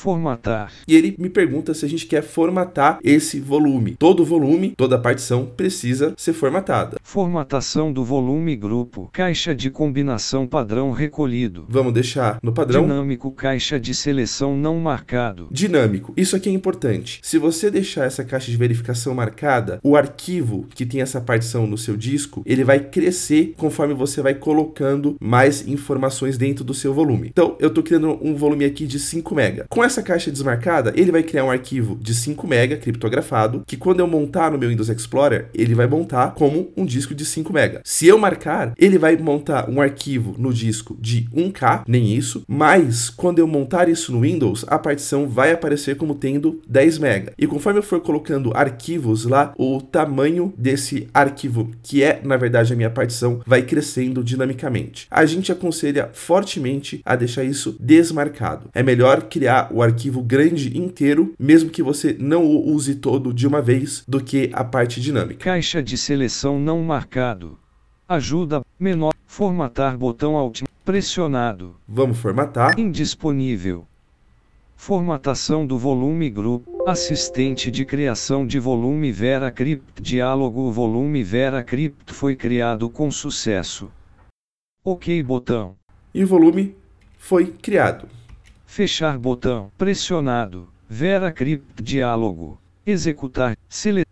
[0.00, 0.72] Formatar.
[0.88, 3.96] E ele me pergunta se a gente quer formatar esse volume.
[3.98, 6.96] Todo volume, toda partição precisa ser formatada.
[7.02, 9.10] Formatação do volume grupo.
[9.12, 11.66] Caixa de combinação padrão recolhido.
[11.68, 12.84] Vamos deixar no padrão.
[12.84, 15.48] Dinâmico caixa de seleção não marcado.
[15.50, 16.14] Dinâmico.
[16.16, 17.20] Isso aqui é importante.
[17.22, 21.76] Se você deixar essa caixa de verificação marcada, o arquivo que tem essa partição no
[21.76, 27.28] seu disco, ele vai crescer conforme você vai colocando mais informações dentro do seu volume.
[27.28, 29.64] Então, eu estou criando um volume aqui de 5 MB.
[29.68, 34.00] Com essa caixa desmarcada, ele vai criar um arquivo de 5 MB criptografado, que quando
[34.00, 37.80] eu montar no meu Windows Explorer, ele vai montar como um disco de 5 MB.
[37.84, 43.10] Se eu marcar, ele vai montar um arquivo no disco de 1K, nem isso, mas
[43.10, 47.32] quando eu montar isso no Windows, a partição vai aparecer como tendo 10 MB.
[47.36, 52.72] E conforme eu for colocando arquivos lá, o tamanho desse arquivo, que é na verdade
[52.72, 55.08] a minha partição, vai crescendo dinamicamente.
[55.10, 58.68] A gente aconselha fortemente a deixar isso desmarcado.
[58.72, 63.46] É melhor criar o arquivo grande inteiro, mesmo que você não o use todo de
[63.46, 65.44] uma vez, do que a parte dinâmica.
[65.44, 67.58] Caixa de seleção não marcado.
[68.08, 71.76] Ajuda, menor, formatar botão Alt, pressionado.
[71.86, 72.78] Vamos formatar.
[72.78, 73.86] Indisponível.
[74.74, 76.82] Formatação do volume grupo.
[76.88, 80.00] Assistente de criação de volume VeraCrypt.
[80.00, 83.90] Diálogo O volume VeraCrypt foi criado com sucesso.
[84.82, 85.76] OK botão.
[86.14, 86.74] E o volume
[87.18, 88.08] foi criado.
[88.70, 89.72] Fechar botão.
[89.76, 90.68] Pressionado.
[90.88, 92.56] VeraCrypt diálogo.
[92.86, 93.56] Executar.
[93.68, 94.06] Sele...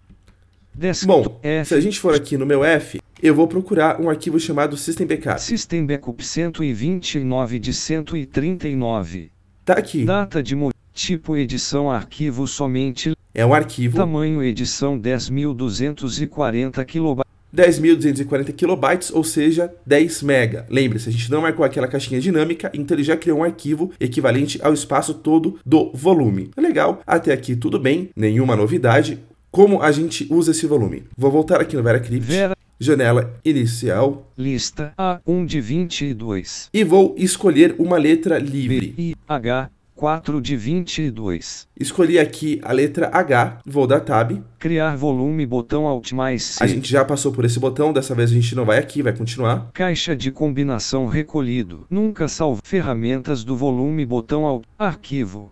[1.06, 1.68] Bom, F.
[1.68, 5.06] se a gente for aqui no meu F, eu vou procurar um arquivo chamado System
[5.06, 5.40] Backup.
[5.40, 9.30] System Backup 129 de 139.
[9.64, 10.04] Tá aqui.
[10.04, 10.56] Data de
[10.92, 13.16] tipo edição arquivo somente.
[13.32, 17.27] É um arquivo Tamanho edição 10.240 KB.
[17.54, 20.66] 10.240 kilobytes, ou seja, 10 mega.
[20.68, 24.58] Lembre-se, a gente não marcou aquela caixinha dinâmica, então ele já criou um arquivo equivalente
[24.62, 26.50] ao espaço todo do volume.
[26.56, 29.18] Legal, até aqui tudo bem, nenhuma novidade.
[29.50, 31.04] Como a gente usa esse volume?
[31.16, 36.68] Vou voltar aqui no VeraCrypt, Vera janela inicial, lista A1 de 22.
[36.72, 38.92] e vou escolher uma letra livre.
[38.96, 41.66] B I H 4 de 22.
[41.76, 44.40] Escolhi aqui a letra H, vou dar Tab.
[44.56, 46.62] Criar volume botão Alt mais C.
[46.62, 49.12] A gente já passou por esse botão, dessa vez a gente não vai aqui, vai
[49.12, 49.70] continuar.
[49.74, 51.84] Caixa de combinação recolhido.
[51.90, 52.60] Nunca salvo.
[52.62, 54.64] Ferramentas do volume botão Alt.
[54.78, 55.50] Arquivo.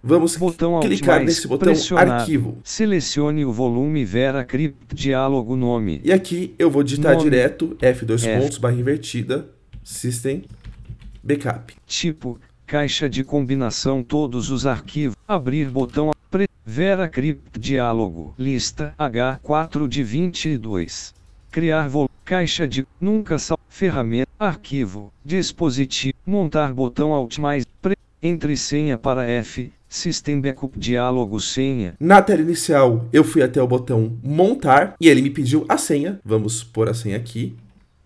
[0.00, 1.72] Vamos Botão clicar mais nesse botão.
[1.98, 2.58] Arquivo.
[2.62, 6.00] Selecione o volume VeraCrypt diálogo nome.
[6.04, 7.24] E aqui eu vou digitar Nome.
[7.24, 8.40] direto F2 F.
[8.40, 9.48] pontos, barra invertida,
[9.82, 10.44] System,
[11.22, 11.74] Backup.
[11.86, 12.38] Tipo,
[12.70, 15.16] caixa de combinação todos os arquivos.
[15.26, 18.32] Abrir botão pre, VeraCrypt diálogo.
[18.38, 21.12] Lista H4 de 22.
[21.50, 22.10] Criar volume.
[22.24, 23.58] Caixa de nunca sal.
[23.68, 24.30] Ferramenta.
[24.38, 25.12] Arquivo.
[25.24, 26.14] Dispositivo.
[26.24, 29.72] Montar botão Alt mais pre, entre senha para F.
[29.88, 31.94] System Backup diálogo senha.
[31.98, 36.20] Na tela inicial, eu fui até o botão Montar e ele me pediu a senha.
[36.24, 37.56] Vamos pôr a senha aqui.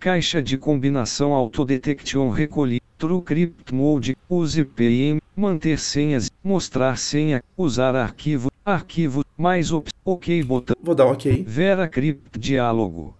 [0.00, 2.80] Caixa de combinação Autodetection recolhi.
[3.08, 4.16] TrueCrypt Mode.
[4.30, 5.20] Use PM.
[5.36, 6.30] Manter senhas.
[6.42, 7.42] Mostrar senha.
[7.56, 8.50] Usar arquivo.
[8.64, 9.22] Arquivo.
[9.36, 9.90] Mais op.
[10.04, 10.74] OK botão.
[10.82, 11.44] Vou dar um OK.
[11.46, 13.14] VeraCrypt diálogo.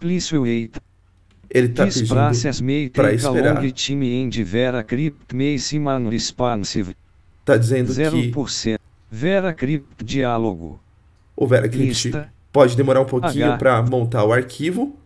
[0.00, 0.76] Please wait.
[1.48, 3.72] Ele tá This pedindo process may pra take a esperar.
[3.72, 6.96] time and VeraCrypt may seem unresponsive.
[7.44, 8.78] Tá dizendo que 0%.
[9.10, 10.80] VeraCrypt diálogo.
[11.36, 12.32] o VeraCrypt Lista.
[12.52, 14.96] Pode demorar um pouquinho para montar o arquivo.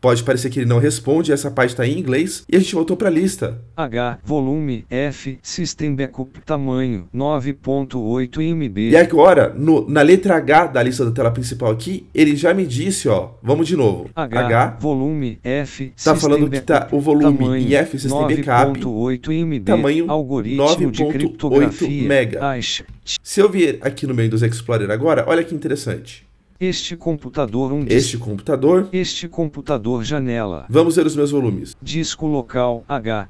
[0.00, 2.44] Pode parecer que ele não responde, essa parte está em inglês.
[2.50, 3.60] E a gente voltou para a lista.
[3.76, 8.90] H, volume, F, System Backup, tamanho, 9.8 MB.
[8.90, 12.66] E agora, no- na letra H da lista da tela principal aqui, ele já me
[12.66, 14.10] disse, ó, vamos de novo.
[14.14, 17.98] H, H volume, F, Tá System falando que tá Backup, o volume tamanho, em F
[17.98, 22.50] System Backup, 9.8 MB, tamanho algoritmo de 9.8 criptografia, mega.
[22.50, 22.82] ASH.
[23.22, 26.25] Se eu vier aqui no meio dos Explorer agora, olha que interessante.
[26.58, 30.66] Este computador, um Este computador, Este computador, janela.
[30.68, 31.76] vamos ver os meus volumes.
[31.82, 33.28] Disco local, H,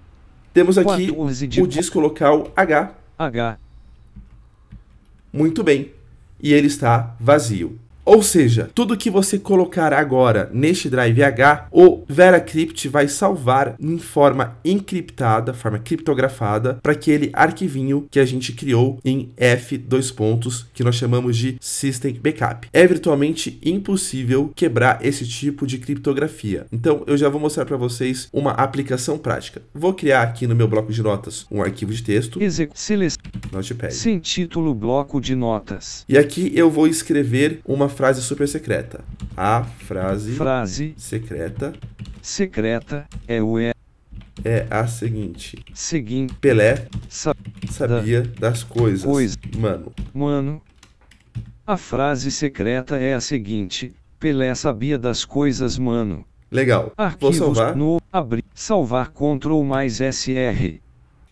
[0.54, 3.58] Temos aqui 14 de o disco local H, H,
[5.32, 5.92] muito bem,
[6.40, 7.78] e ele está vazio.
[8.07, 13.98] Ou seja, tudo que você colocar agora neste drive H, o VeraCrypt vai salvar em
[13.98, 20.66] forma encriptada, forma criptografada, para aquele arquivinho que a gente criou em F dois pontos,
[20.72, 22.68] que nós chamamos de System Backup.
[22.72, 26.66] É virtualmente impossível quebrar esse tipo de criptografia.
[26.70, 29.62] Então, eu já vou mostrar para vocês uma aplicação prática.
[29.74, 32.38] Vou criar aqui no meu bloco de notas um arquivo de texto,
[33.52, 33.92] Notepad.
[33.92, 36.04] sem título, bloco de notas.
[36.09, 39.03] E aqui eu vou escrever uma frase super secreta.
[39.34, 41.72] A frase Frase, secreta
[42.20, 43.72] secreta, é o é,
[44.44, 47.34] é a seguinte: seguinte, Pelé sa,
[47.70, 49.05] sabia das coisas.
[49.05, 49.38] Coisa.
[49.57, 50.62] Mano, mano.
[51.66, 56.24] A frase secreta é a seguinte, Pelé sabia das coisas, mano.
[56.51, 56.92] legal.
[56.97, 57.74] Vou Arquivos salvar.
[57.74, 60.80] no abrir, salvar Ctrl mais SR.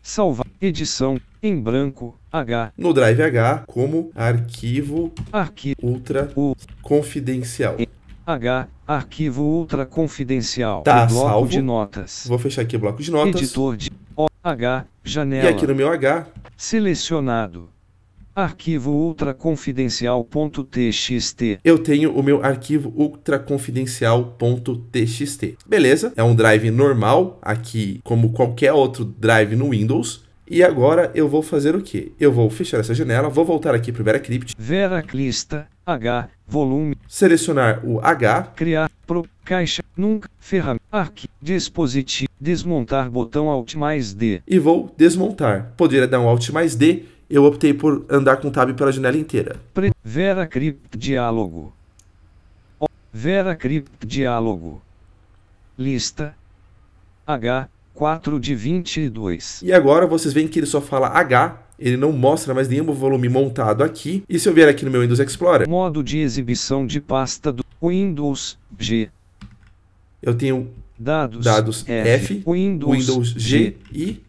[0.03, 6.55] Salvar edição em branco H No Drive H como arquivo arquivo ultra U.
[6.83, 7.77] confidencial.
[8.27, 10.83] H arquivo ultra confidencial.
[10.83, 11.49] Tá bloco salvo.
[11.49, 12.25] de notas.
[12.27, 13.43] Vou fechar aqui o bloco de notas.
[13.43, 17.69] Editor de O H E janela aqui no meu H, selecionado.
[18.37, 21.61] Arquivo ultra confidencial.txt.
[21.63, 25.55] eu tenho o meu arquivo ultraconfidencial.txt.
[25.67, 26.13] Beleza?
[26.17, 30.24] É um drive normal, aqui como qualquer outro drive no Windows.
[30.49, 32.13] E agora eu vou fazer o quê?
[32.21, 36.97] Eu vou fechar essa janela, vou voltar aqui para o VeraCrypt, Veraclista H volume.
[37.09, 44.43] Selecionar o H, criar pro caixa nunca ferramenta arqui dispositivo desmontar botão alt mais D.
[44.47, 45.73] E vou desmontar.
[45.79, 49.57] Poderia dar um Alt mais D, eu optei por andar com Tab pela janela inteira.
[49.73, 51.73] Pre Veracrypt diálogo.
[52.79, 54.83] O Veracrypt diálogo.
[55.79, 56.37] Lista.
[57.27, 62.13] H 4 de 22 E agora vocês veem que ele só fala H, ele não
[62.13, 64.23] mostra mais nenhum volume montado aqui.
[64.29, 67.65] E se eu vier aqui no meu Windows Explorer, modo de exibição de pasta do
[67.83, 69.09] Windows G.
[70.23, 73.77] Eu tenho dados dados F, Windows, Windows G.
[73.93, 74.23] e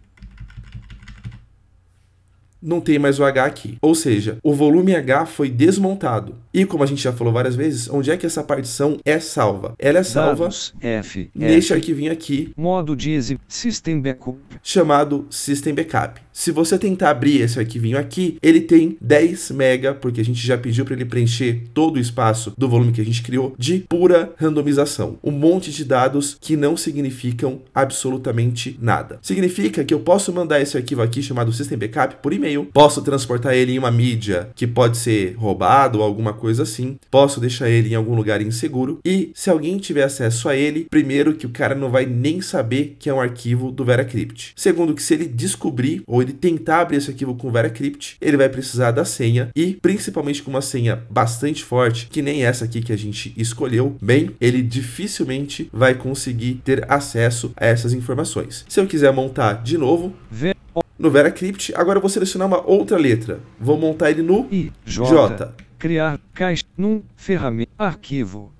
[2.65, 3.77] não tem mais o H aqui.
[3.81, 6.35] Ou seja, o volume H foi desmontado.
[6.53, 9.75] E como a gente já falou várias vezes, onde é que essa partição é salva?
[9.77, 13.15] Ela é salva dados F neste F arquivinho aqui modo de
[13.47, 16.21] System Backup chamado System Backup.
[16.31, 20.57] Se você tentar abrir esse arquivinho aqui, ele tem 10 mega, porque a gente já
[20.57, 24.33] pediu para ele preencher todo o espaço do volume que a gente criou de pura
[24.37, 25.17] randomização.
[25.23, 29.17] Um monte de dados que não significam absolutamente nada.
[29.21, 33.53] Significa que eu posso mandar esse arquivo aqui chamado System Backup por e-mail, posso transportar
[33.53, 37.91] ele em uma mídia que pode ser roubado ou alguma coisa assim, posso deixar ele
[37.91, 41.75] em algum lugar inseguro e se alguém tiver acesso a ele, primeiro que o cara
[41.75, 44.53] não vai nem saber que é um arquivo do VeraCrypt.
[44.55, 48.37] Segundo que se ele descobrir ou ele tentar abrir esse arquivo com o VeraCrypt, ele
[48.37, 52.81] vai precisar da senha e principalmente com uma senha bastante forte, que nem essa aqui
[52.81, 58.65] que a gente escolheu, bem, ele dificilmente vai conseguir ter acesso a essas informações.
[58.67, 60.55] Se eu quiser montar de novo V
[60.97, 63.39] no VeraCrypt, agora eu vou selecionar uma outra letra.
[63.59, 65.53] Vou montar ele no I J, J.
[65.77, 68.51] criar caixa num ferramenta arquivo.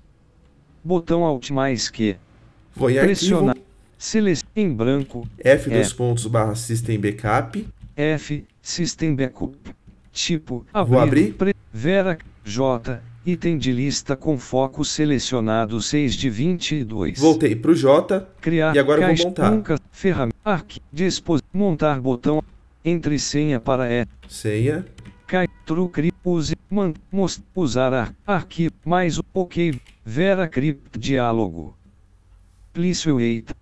[0.84, 2.16] Botão alt mais Q.
[2.74, 3.16] Vou em arquivo.
[3.16, 3.56] Pressionar
[3.98, 5.26] seleção em branco.
[5.38, 7.66] F dois pontos barra System Backup.
[7.96, 9.56] F System Backup.
[10.12, 11.34] Tipo Vou abrir.
[11.34, 17.74] pre, Vera J item de lista com foco selecionado 6 de 22 Voltei para o
[17.74, 18.24] J.
[18.40, 19.50] Criar E agora eu vou caixa montar.
[19.50, 22.40] nunca ferramenta arqui dispos montar botão
[22.84, 24.86] entre senha para E senha.
[25.26, 31.76] Cai, trucri, use, man, most, usar ar, arquivo, mais o ok, vera crypt diálogo.
[32.72, 33.52] Please wait.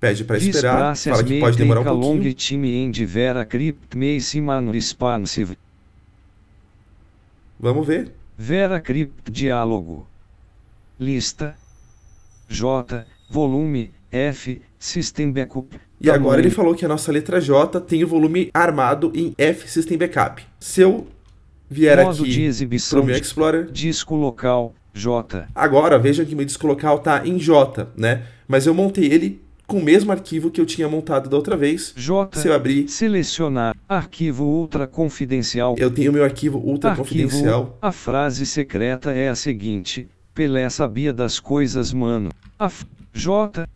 [0.00, 0.96] Pede para esperar.
[0.96, 2.34] Fala que pode demorar um pouquinho.
[2.34, 5.56] time end vera crypt mace man responsive.
[7.60, 8.12] Vamos ver.
[8.36, 10.08] Vera crypt diálogo.
[10.98, 11.56] Lista.
[12.48, 15.78] J, volume, F, system backup.
[16.04, 19.66] E agora ele falou que a nossa letra J tem o volume armado em F
[19.70, 20.44] System Backup.
[20.60, 21.06] Se eu
[21.70, 25.48] vier modo de aqui exibição pro meu Explorer, disco local, J.
[25.54, 28.24] Agora, vejam que meu disco local tá em J, né?
[28.46, 31.94] Mas eu montei ele com o mesmo arquivo que eu tinha montado da outra vez.
[31.96, 32.38] J.
[32.38, 33.74] Se eu abrir, Selecionar.
[33.88, 35.74] Arquivo ultra confidencial.
[35.78, 37.08] eu tenho meu arquivo ultra Arquivo.
[37.08, 37.78] confidencial.
[37.80, 42.28] A frase secreta é a seguinte: Pelé sabia das coisas, mano.
[42.58, 42.70] A.
[43.14, 43.66] J.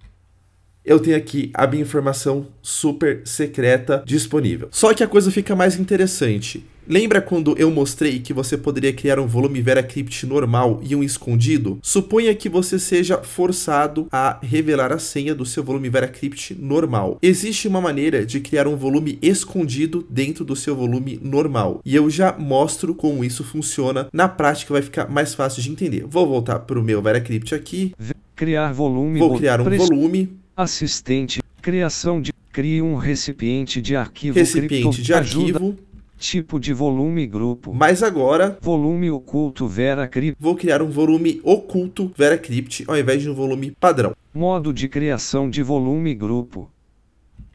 [0.89, 4.69] eu tenho aqui a minha informação super secreta disponível.
[4.71, 6.65] Só que a coisa fica mais interessante.
[6.89, 11.79] Lembra quando eu mostrei que você poderia criar um volume VeraCrypt normal e um escondido?
[11.83, 17.19] Suponha que você seja forçado a revelar a senha do seu volume VeraCrypt normal.
[17.21, 21.83] Existe uma maneira de criar um volume escondido dentro do seu volume normal.
[21.85, 24.09] E eu já mostro como isso funciona.
[24.11, 26.07] Na prática vai ficar mais fácil de entender.
[26.09, 27.93] Vou voltar para o meu VeraCrypt aqui.
[28.35, 29.19] Criar volume.
[29.19, 30.39] Vou criar um volume.
[30.63, 31.41] Assistente.
[31.63, 32.33] Criação de.
[32.51, 35.59] Crie um recipiente de arquivo Recipiente cripto- de Ajuda.
[35.59, 35.77] arquivo.
[36.19, 37.73] Tipo de volume grupo.
[37.73, 40.37] Mas agora Volume oculto Vera Crypt.
[40.41, 44.17] vou criar um volume oculto VeraCrypt ao invés de um volume padrão.
[44.35, 46.69] Modo de criação de volume grupo.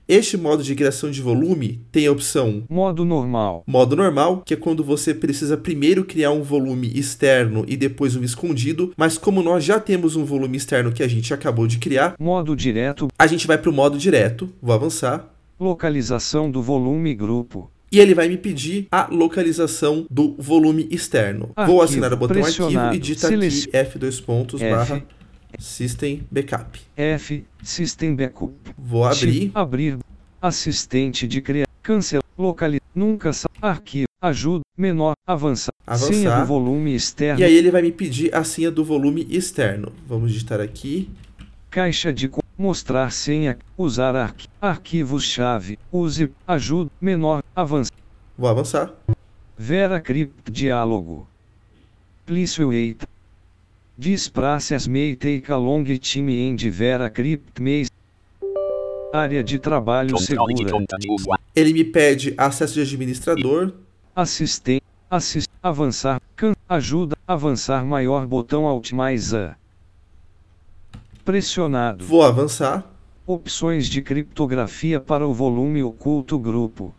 [0.08, 3.64] Este modo de criação de volume tem a opção Modo normal.
[3.66, 8.24] modo normal, que é quando você precisa primeiro criar um volume externo e depois um
[8.24, 12.16] escondido, mas como nós já temos um volume externo que a gente acabou de criar,
[12.20, 13.08] Modo direto.
[13.18, 17.72] a gente vai para o modo direto, vou avançar, Localização do volume grupo.
[17.90, 21.52] e ele vai me pedir a localização do volume externo.
[21.56, 24.70] Vou Arquivo, assinar o botão arquivo e digitar aqui F2 pontos F.
[24.76, 25.04] barra
[25.60, 26.80] System Backup.
[26.96, 27.46] F.
[27.62, 28.54] System Backup.
[28.78, 29.98] Vou abrir, abrir.
[30.42, 31.68] Assistente de criar.
[31.82, 32.24] Cancelar.
[32.38, 32.84] Localizar.
[32.94, 33.48] Nunca sa...
[33.62, 34.08] Arquivo.
[34.22, 34.64] Ajuda.
[34.78, 35.16] Menor.
[35.26, 35.74] Avançar.
[35.86, 36.14] Avançar.
[36.14, 37.40] Senha do volume externo.
[37.40, 39.92] e aí ele vai me pedir a senha do volume externo.
[40.08, 41.10] Vamos digitar aqui,
[41.74, 43.58] Caixa de mostrar senha.
[43.76, 44.48] Usar arqui...
[44.62, 45.80] arquivos-chave.
[45.92, 46.32] Use.
[46.48, 46.92] Ajuda.
[47.02, 47.44] Menor.
[47.56, 47.98] Avançar.
[48.38, 48.94] vou avançar.
[49.58, 51.28] Vera Crypt Diálogo.
[52.26, 53.02] Please wait.
[54.00, 57.86] This process may take a long time and Vera Crypt may...
[59.14, 60.98] Área de trabalho Controle segura.
[61.00, 61.08] de.
[61.56, 63.72] Ele me pede acesso de administrador,
[64.16, 64.82] Assistente.
[65.10, 65.48] Assist.
[65.62, 66.20] Avançar.
[66.36, 66.54] Can.
[66.68, 67.16] Ajuda.
[67.28, 69.56] Avançar maior botão Alt mais A.
[71.24, 72.04] Pressionado.
[72.04, 72.84] vou avançar,
[73.26, 76.94] Opções de criptografia para o volume oculto grupo.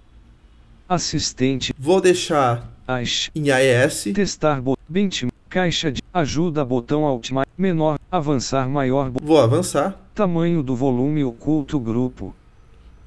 [0.88, 1.74] Assistente.
[1.76, 3.30] vou deixar As.
[3.34, 4.62] em AES, Testar.
[4.88, 5.33] Benchmark.
[5.54, 6.02] Caixa de.
[6.12, 7.30] Ajuda botão Alt.
[7.56, 7.96] Menor.
[8.10, 9.12] Avançar maior.
[9.22, 12.34] vou avançar, Tamanho do volume oculto grupo.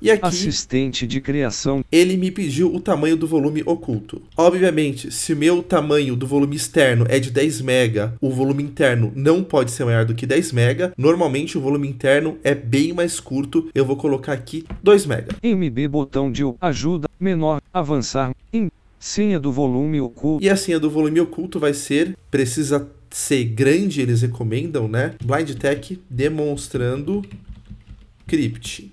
[0.01, 1.83] e aqui Assistente de criação.
[1.91, 4.21] ele me pediu o tamanho do volume oculto.
[4.37, 9.11] Obviamente, se o meu tamanho do volume externo é de 10 MB, o volume interno
[9.13, 10.93] não pode ser maior do que 10 MB.
[10.97, 15.27] Normalmente o volume interno é bem mais curto, eu vou colocar aqui 2 MB.
[15.43, 16.43] MB botão de.
[16.61, 17.09] Ajuda.
[17.19, 17.59] Menor.
[17.73, 18.33] Avançar.
[18.53, 18.69] Em.
[18.99, 20.43] Senha do volume oculto.
[20.43, 25.15] E a senha do volume oculto vai ser, precisa ser grande, eles recomendam, né?
[25.23, 27.23] Blind Tech demonstrando
[28.25, 28.91] crypt.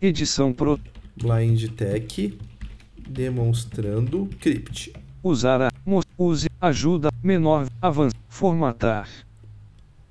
[0.00, 0.78] Edição pro.
[1.16, 2.38] Blind Tech
[3.08, 4.92] demonstrando crypt.
[5.22, 5.70] Usar a.
[6.18, 6.48] Use.
[6.60, 7.10] Ajuda.
[7.22, 7.68] Menor.
[7.80, 8.18] Avançar.
[8.28, 9.08] Formatar.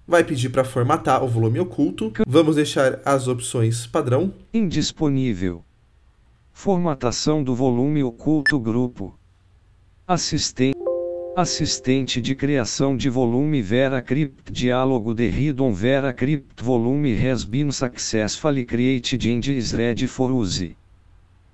[0.08, 2.12] Vai pedir para formatar o volume oculto.
[2.28, 4.34] Vamos deixar as opções padrão.
[4.54, 5.64] Indisponível.
[6.54, 9.18] Formatação do volume oculto grupo.
[10.06, 10.76] Assistente.
[11.34, 17.72] Assistente de criação de volume Vera Crypt Diálogo de Hidden Vera Crypt Volume has been
[17.72, 19.74] successfully created and is
[20.08, 20.76] for use.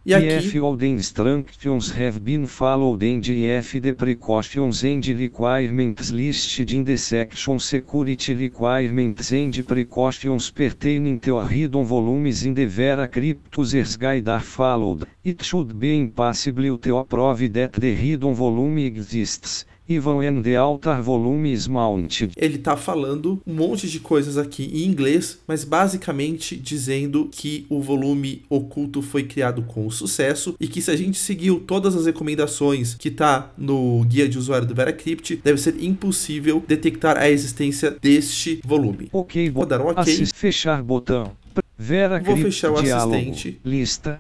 [0.08, 0.26] E aqui?
[0.26, 6.86] If all the instructions have been followed and if the precautions and requirements listed in
[6.86, 13.98] the section security requirements and precautions pertaining to hidden volumes in the Vera Crypt Users
[13.98, 20.14] Guide are followed, it should be impossible to prove that the hidden volume exists, even
[20.18, 22.32] when the outer volume is mounted.
[22.38, 27.82] ele tá falando um monte de coisas aqui em inglês, mas basicamente dizendo que o
[27.82, 32.96] volume oculto foi criado com sucesso e que se a gente seguiu todas as recomendações
[32.96, 38.60] que tá no guia de usuário do VeraCrypt, deve ser impossível detectar a existência deste
[38.66, 39.10] volume.
[39.12, 40.02] Ok, Vou dar um ok.
[40.02, 41.32] Assis- fechar botão.
[41.78, 43.16] Vera Vou fechar o Diálogo.
[43.16, 43.60] assistente.
[43.64, 44.20] Lista.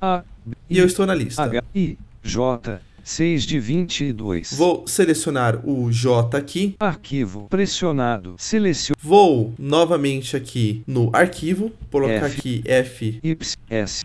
[0.00, 0.22] A,
[0.68, 1.42] E eu estou na lista.
[1.42, 2.80] H, I, J,
[3.10, 4.52] 6 de 22.
[4.52, 6.76] Vou selecionar o J aqui.
[6.78, 8.36] Arquivo pressionado.
[8.38, 12.38] Selecione Vou novamente aqui no arquivo, colocar F.
[12.38, 14.04] aqui F Y, S,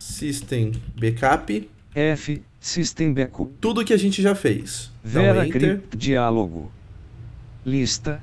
[0.00, 3.52] System Backup, F, System Backup.
[3.60, 4.90] tudo que a gente já fez.
[5.02, 5.46] Vera
[5.96, 6.72] Diálogo.
[7.64, 8.20] Lista.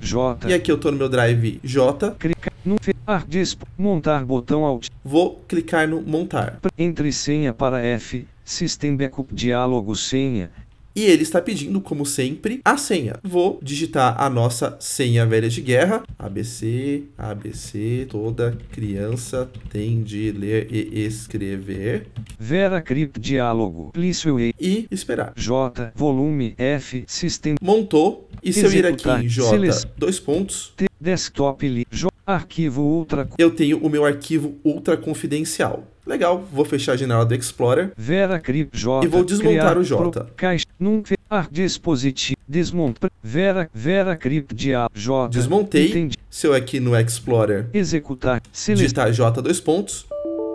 [0.00, 0.48] J.
[0.48, 4.88] E aqui eu tô no meu drive J, Clica no ar, dispo, montar botão Alt.
[5.04, 6.58] vou clicar no montar.
[6.78, 8.26] Entre senha para F.
[8.54, 10.50] System Backup Diálogo senha.
[10.94, 13.14] E ele está pedindo, como sempre, a senha.
[13.22, 16.02] Vou digitar a nossa senha velha de guerra.
[16.18, 22.08] ABC, ABC, toda criança tem de ler e escrever.
[22.38, 23.90] Vera Crypt Diálogo.
[23.92, 24.52] Plício E.
[24.90, 25.32] Esperar.
[25.36, 25.92] J.
[25.94, 27.04] Volume F.
[27.06, 27.54] System.
[27.62, 28.28] Montou.
[28.42, 29.24] E se eu ir aqui Executar.
[29.24, 29.90] em J, Seleção.
[29.96, 30.86] dois pontos, T.
[31.00, 31.68] Desktop.
[31.68, 31.86] Li.
[31.88, 32.10] J.
[32.26, 33.28] Arquivo Ultra.
[33.38, 35.84] eu tenho o meu arquivo ultra confidencial.
[36.06, 37.92] Legal, vou fechar a janela do Explorer.
[37.96, 39.04] Vera Crypt J.
[39.04, 40.26] E vou desmontar o J.
[40.36, 40.64] Caixa.
[41.04, 41.48] Fe- Ar.
[41.50, 42.36] Dispositivo.
[42.48, 43.10] Desmontar.
[43.22, 43.70] Vera.
[43.72, 44.92] Vera Crypt Diálogo.
[44.98, 45.28] J.
[45.28, 45.88] Desmontei.
[45.90, 46.16] Entendi.
[46.28, 48.40] Se eu aqui no Explorer Executar.
[48.66, 50.06] Digitar J, dois pontos,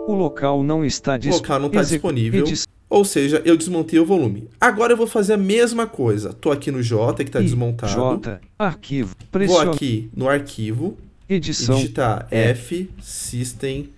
[0.06, 1.38] O local não está o disponível.
[1.42, 2.44] local não está disponível.
[2.88, 4.48] Ou seja, eu desmontei o volume.
[4.60, 6.32] Agora eu vou fazer a mesma coisa.
[6.32, 7.92] Tô aqui no J, que está desmontado.
[7.92, 8.40] J.
[8.58, 9.14] Arquivo.
[9.46, 10.96] Vou aqui no arquivo
[11.28, 11.76] e Edição.
[11.76, 12.50] digitar É.
[12.50, 13.88] F System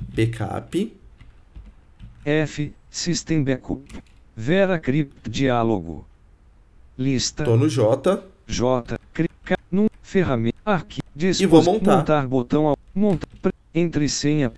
[0.00, 0.92] Backup.
[2.24, 2.72] F.
[2.90, 3.82] System Backup.
[4.36, 6.04] Vera Crypt Diálogo.
[6.98, 7.44] Lista.
[7.44, 8.22] Tô no J.
[8.46, 8.98] J.
[9.12, 9.86] Cri- Ca- Num.
[10.02, 10.56] Ferramenta.
[10.64, 11.02] Arquivo.
[11.16, 11.96] E vou montar.
[11.98, 12.66] Montar botão.
[12.68, 13.26] Ao, monta.
[13.42, 14.52] pre- Entre senha.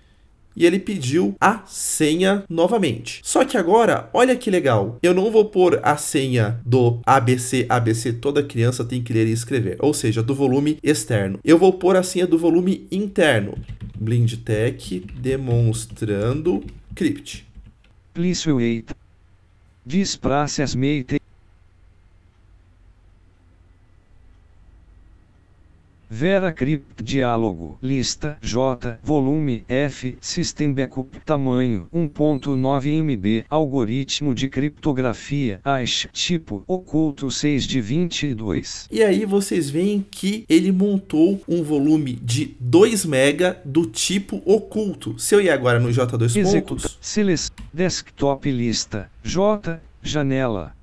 [0.59, 3.21] E ele pediu a senha novamente.
[3.23, 4.99] Só que agora, olha que legal.
[5.01, 9.31] Eu não vou pôr a senha do ABC, ABC, toda criança tem que ler e
[9.31, 9.77] escrever.
[9.79, 11.39] Ou seja, do volume externo.
[11.45, 13.57] Eu vou pôr a senha do volume interno.
[13.97, 16.61] Blindtech demonstrando
[16.93, 17.47] crypt.
[18.13, 18.93] Plício Eita.
[19.85, 21.18] Dispraças Meite.
[26.09, 27.77] Vera Crypt Diálogo.
[27.83, 28.99] Lista J.
[29.03, 30.17] Volume F.
[30.19, 31.19] System Backup.
[31.23, 33.45] Tamanho 1.9 MB.
[33.47, 35.61] Algoritmo de criptografia.
[35.63, 36.07] ASH.
[36.11, 38.87] Tipo Oculto 6 de 22.
[38.91, 45.17] E aí vocês veem que ele montou um volume de 2 mega do tipo oculto.
[45.19, 46.89] Se eu ir agora no J2 Executa.
[46.89, 46.99] pontos.
[47.71, 49.11] Desktop lista.
[49.23, 49.79] J.
[50.01, 50.78] Janela.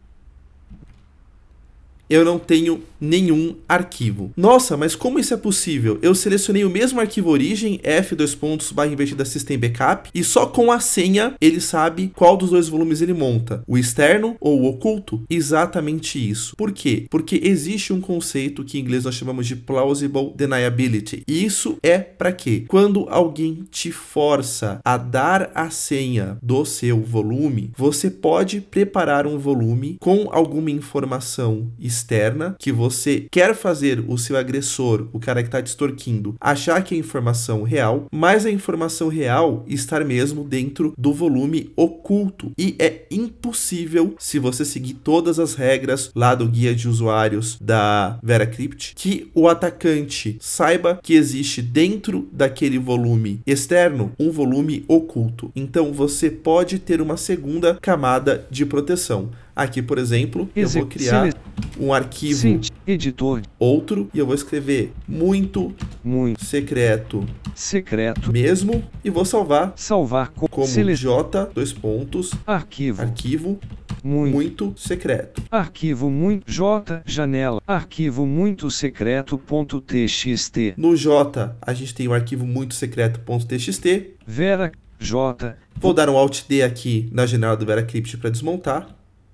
[2.09, 4.31] Eu não tenho nenhum arquivo.
[4.37, 5.99] Nossa, mas como isso é possível?
[6.03, 10.73] Eu selecionei o mesmo arquivo origem, f2 pontos barra invertida system backup, e só com
[10.73, 15.23] a senha ele sabe qual dos dois volumes ele monta, o externo ou o oculto.
[15.29, 16.57] Exatamente isso.
[16.57, 17.07] Por quê?
[17.11, 21.23] Porque existe um conceito que em inglês nós chamamos de plausible deniability.
[21.27, 22.65] E isso é para quê?
[22.69, 29.39] Quando alguém te força a dar a senha do seu volume, você pode preparar um
[29.39, 35.49] volume com alguma informação externa que você quer fazer o seu agressor, o cara que
[35.49, 40.95] está te extorquindo, achar que é informação real, mas a informação real estar mesmo dentro
[40.97, 42.53] do volume oculto.
[42.59, 48.19] E é impossível, se você seguir todas as regras lá do guia de usuários da
[48.23, 55.51] VeraCrypt, que o atacante saiba que existe dentro daquele volume externo um volume oculto.
[55.55, 59.31] Então você pode ter uma segunda camada de proteção.
[59.57, 61.33] Aqui, por exemplo, eu vou criar
[61.81, 62.61] um arquivo.
[62.87, 63.41] Editor.
[63.59, 66.45] outro e eu vou escrever muito Muito.
[66.45, 68.31] secreto Secreto.
[68.31, 70.67] mesmo e vou salvar Salvar com como.
[70.95, 73.03] J dois pontos Arquivo.
[73.03, 73.59] arquivo
[74.05, 74.35] Muito.
[74.35, 75.43] muito secreto.
[75.51, 76.51] Arquivo muito.
[76.53, 77.03] J.
[77.05, 77.61] Janela.
[77.67, 80.75] Arquivo muito secreto.txt.
[80.77, 84.11] No J a gente tem o arquivo muito secreto.txt.
[84.27, 84.71] Vera.
[84.99, 85.57] J.
[85.79, 88.87] Vou dar um Alt D aqui na janela do VeraCrypt para desmontar.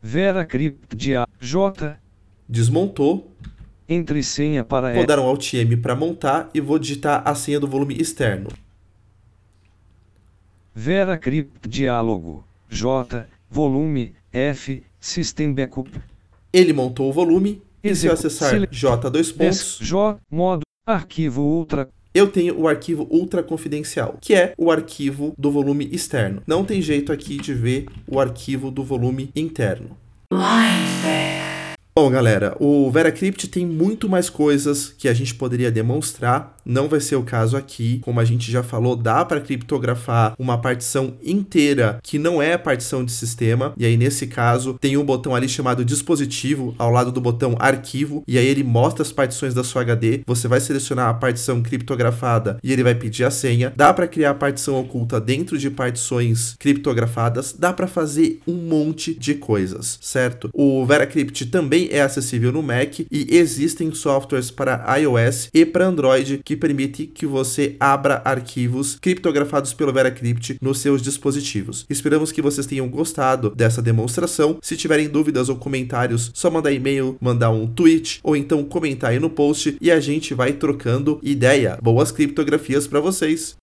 [0.04, 1.28] Vera Crypt dia.
[1.40, 1.96] J.
[2.48, 3.30] Desmontou.
[3.88, 7.60] Entre senha para Vou dar um Alt M para montar e vou digitar a senha
[7.60, 8.48] do volume externo.
[10.74, 12.44] Vera Crypt diálogo.
[12.68, 13.26] J.
[13.48, 14.82] Volume F.
[14.98, 15.88] System Backup.
[16.52, 17.62] Ele montou o volume.
[17.84, 20.18] E se eu acessar J dois pontos, J.
[20.28, 20.62] Modo.
[20.84, 21.88] Arquivo ultra.
[22.14, 26.42] Eu tenho o arquivo ultra confidencial, que é o arquivo do volume externo.
[26.46, 29.96] Não tem jeito aqui de ver o arquivo do volume interno.
[31.94, 36.56] Bom, galera, o VeraCrypt tem muito mais coisas que a gente poderia demonstrar.
[36.64, 38.00] Não vai ser o caso aqui.
[38.02, 43.04] Como a gente já falou, dá para criptografar uma partição inteira que não é partição
[43.04, 43.74] de sistema.
[43.76, 48.24] E aí, nesse caso, tem um botão ali chamado dispositivo ao lado do botão arquivo.
[48.26, 50.22] E aí ele mostra as partições da sua HD.
[50.26, 53.70] Você vai selecionar a partição criptografada e ele vai pedir a senha.
[53.76, 57.52] Dá para criar partição oculta dentro de partições criptografadas.
[57.52, 60.48] Dá para fazer um monte de coisas, certo?
[60.54, 66.40] O VeraCrypt também é acessível no Mac e existem softwares para iOS e para Android
[66.44, 71.86] que permite que você abra arquivos criptografados pelo VeraCrypt nos seus dispositivos.
[71.88, 74.58] Esperamos que vocês tenham gostado dessa demonstração.
[74.62, 79.18] Se tiverem dúvidas ou comentários, só mandar e-mail, mandar um tweet ou então comentar aí
[79.18, 81.78] no post e a gente vai trocando ideia.
[81.82, 83.56] Boas criptografias para vocês.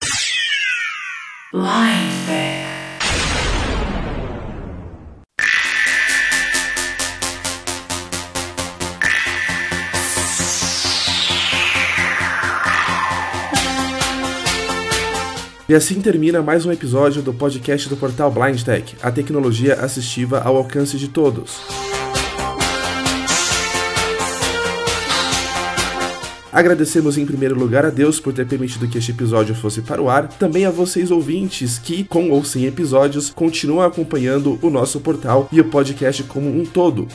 [15.70, 20.40] E assim termina mais um episódio do podcast do portal Blind Tech, a tecnologia assistiva
[20.40, 21.62] ao alcance de todos.
[26.52, 30.10] Agradecemos em primeiro lugar a Deus por ter permitido que este episódio fosse para o
[30.10, 35.48] ar, também a vocês ouvintes que, com ou sem episódios, continuam acompanhando o nosso portal
[35.52, 37.08] e o podcast como um todo.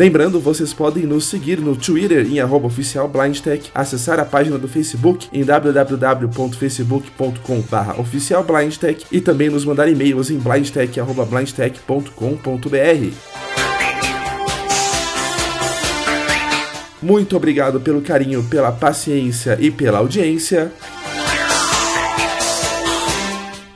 [0.00, 5.44] Lembrando, vocês podem nos seguir no Twitter em oficialblindtech, acessar a página do Facebook em
[5.44, 7.62] www.facebook.com
[7.98, 13.14] oficialblindtech e também nos mandar e-mails em blindtech.blindtech.com.br.
[17.02, 20.72] Muito obrigado pelo carinho, pela paciência e pela audiência.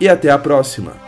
[0.01, 1.04] E até a próxima.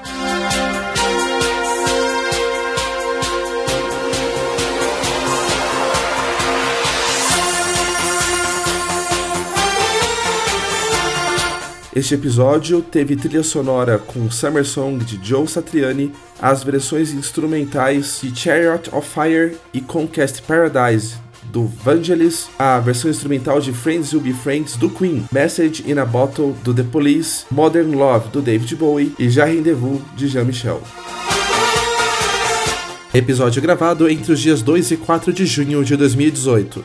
[11.97, 18.39] Este episódio teve trilha sonora com Summer Song de Joe Satriani, as versões instrumentais de
[18.39, 24.35] Chariot of Fire e Conquest Paradise do Vangelis, a versão instrumental de Friends Will Be
[24.35, 29.15] Friends do Queen, Message in a Bottle do The Police, Modern Love do David Bowie
[29.19, 30.83] e Já Rendezvous de Jean-Michel.
[33.15, 36.85] Episódio gravado entre os dias 2 e 4 de junho de 2018.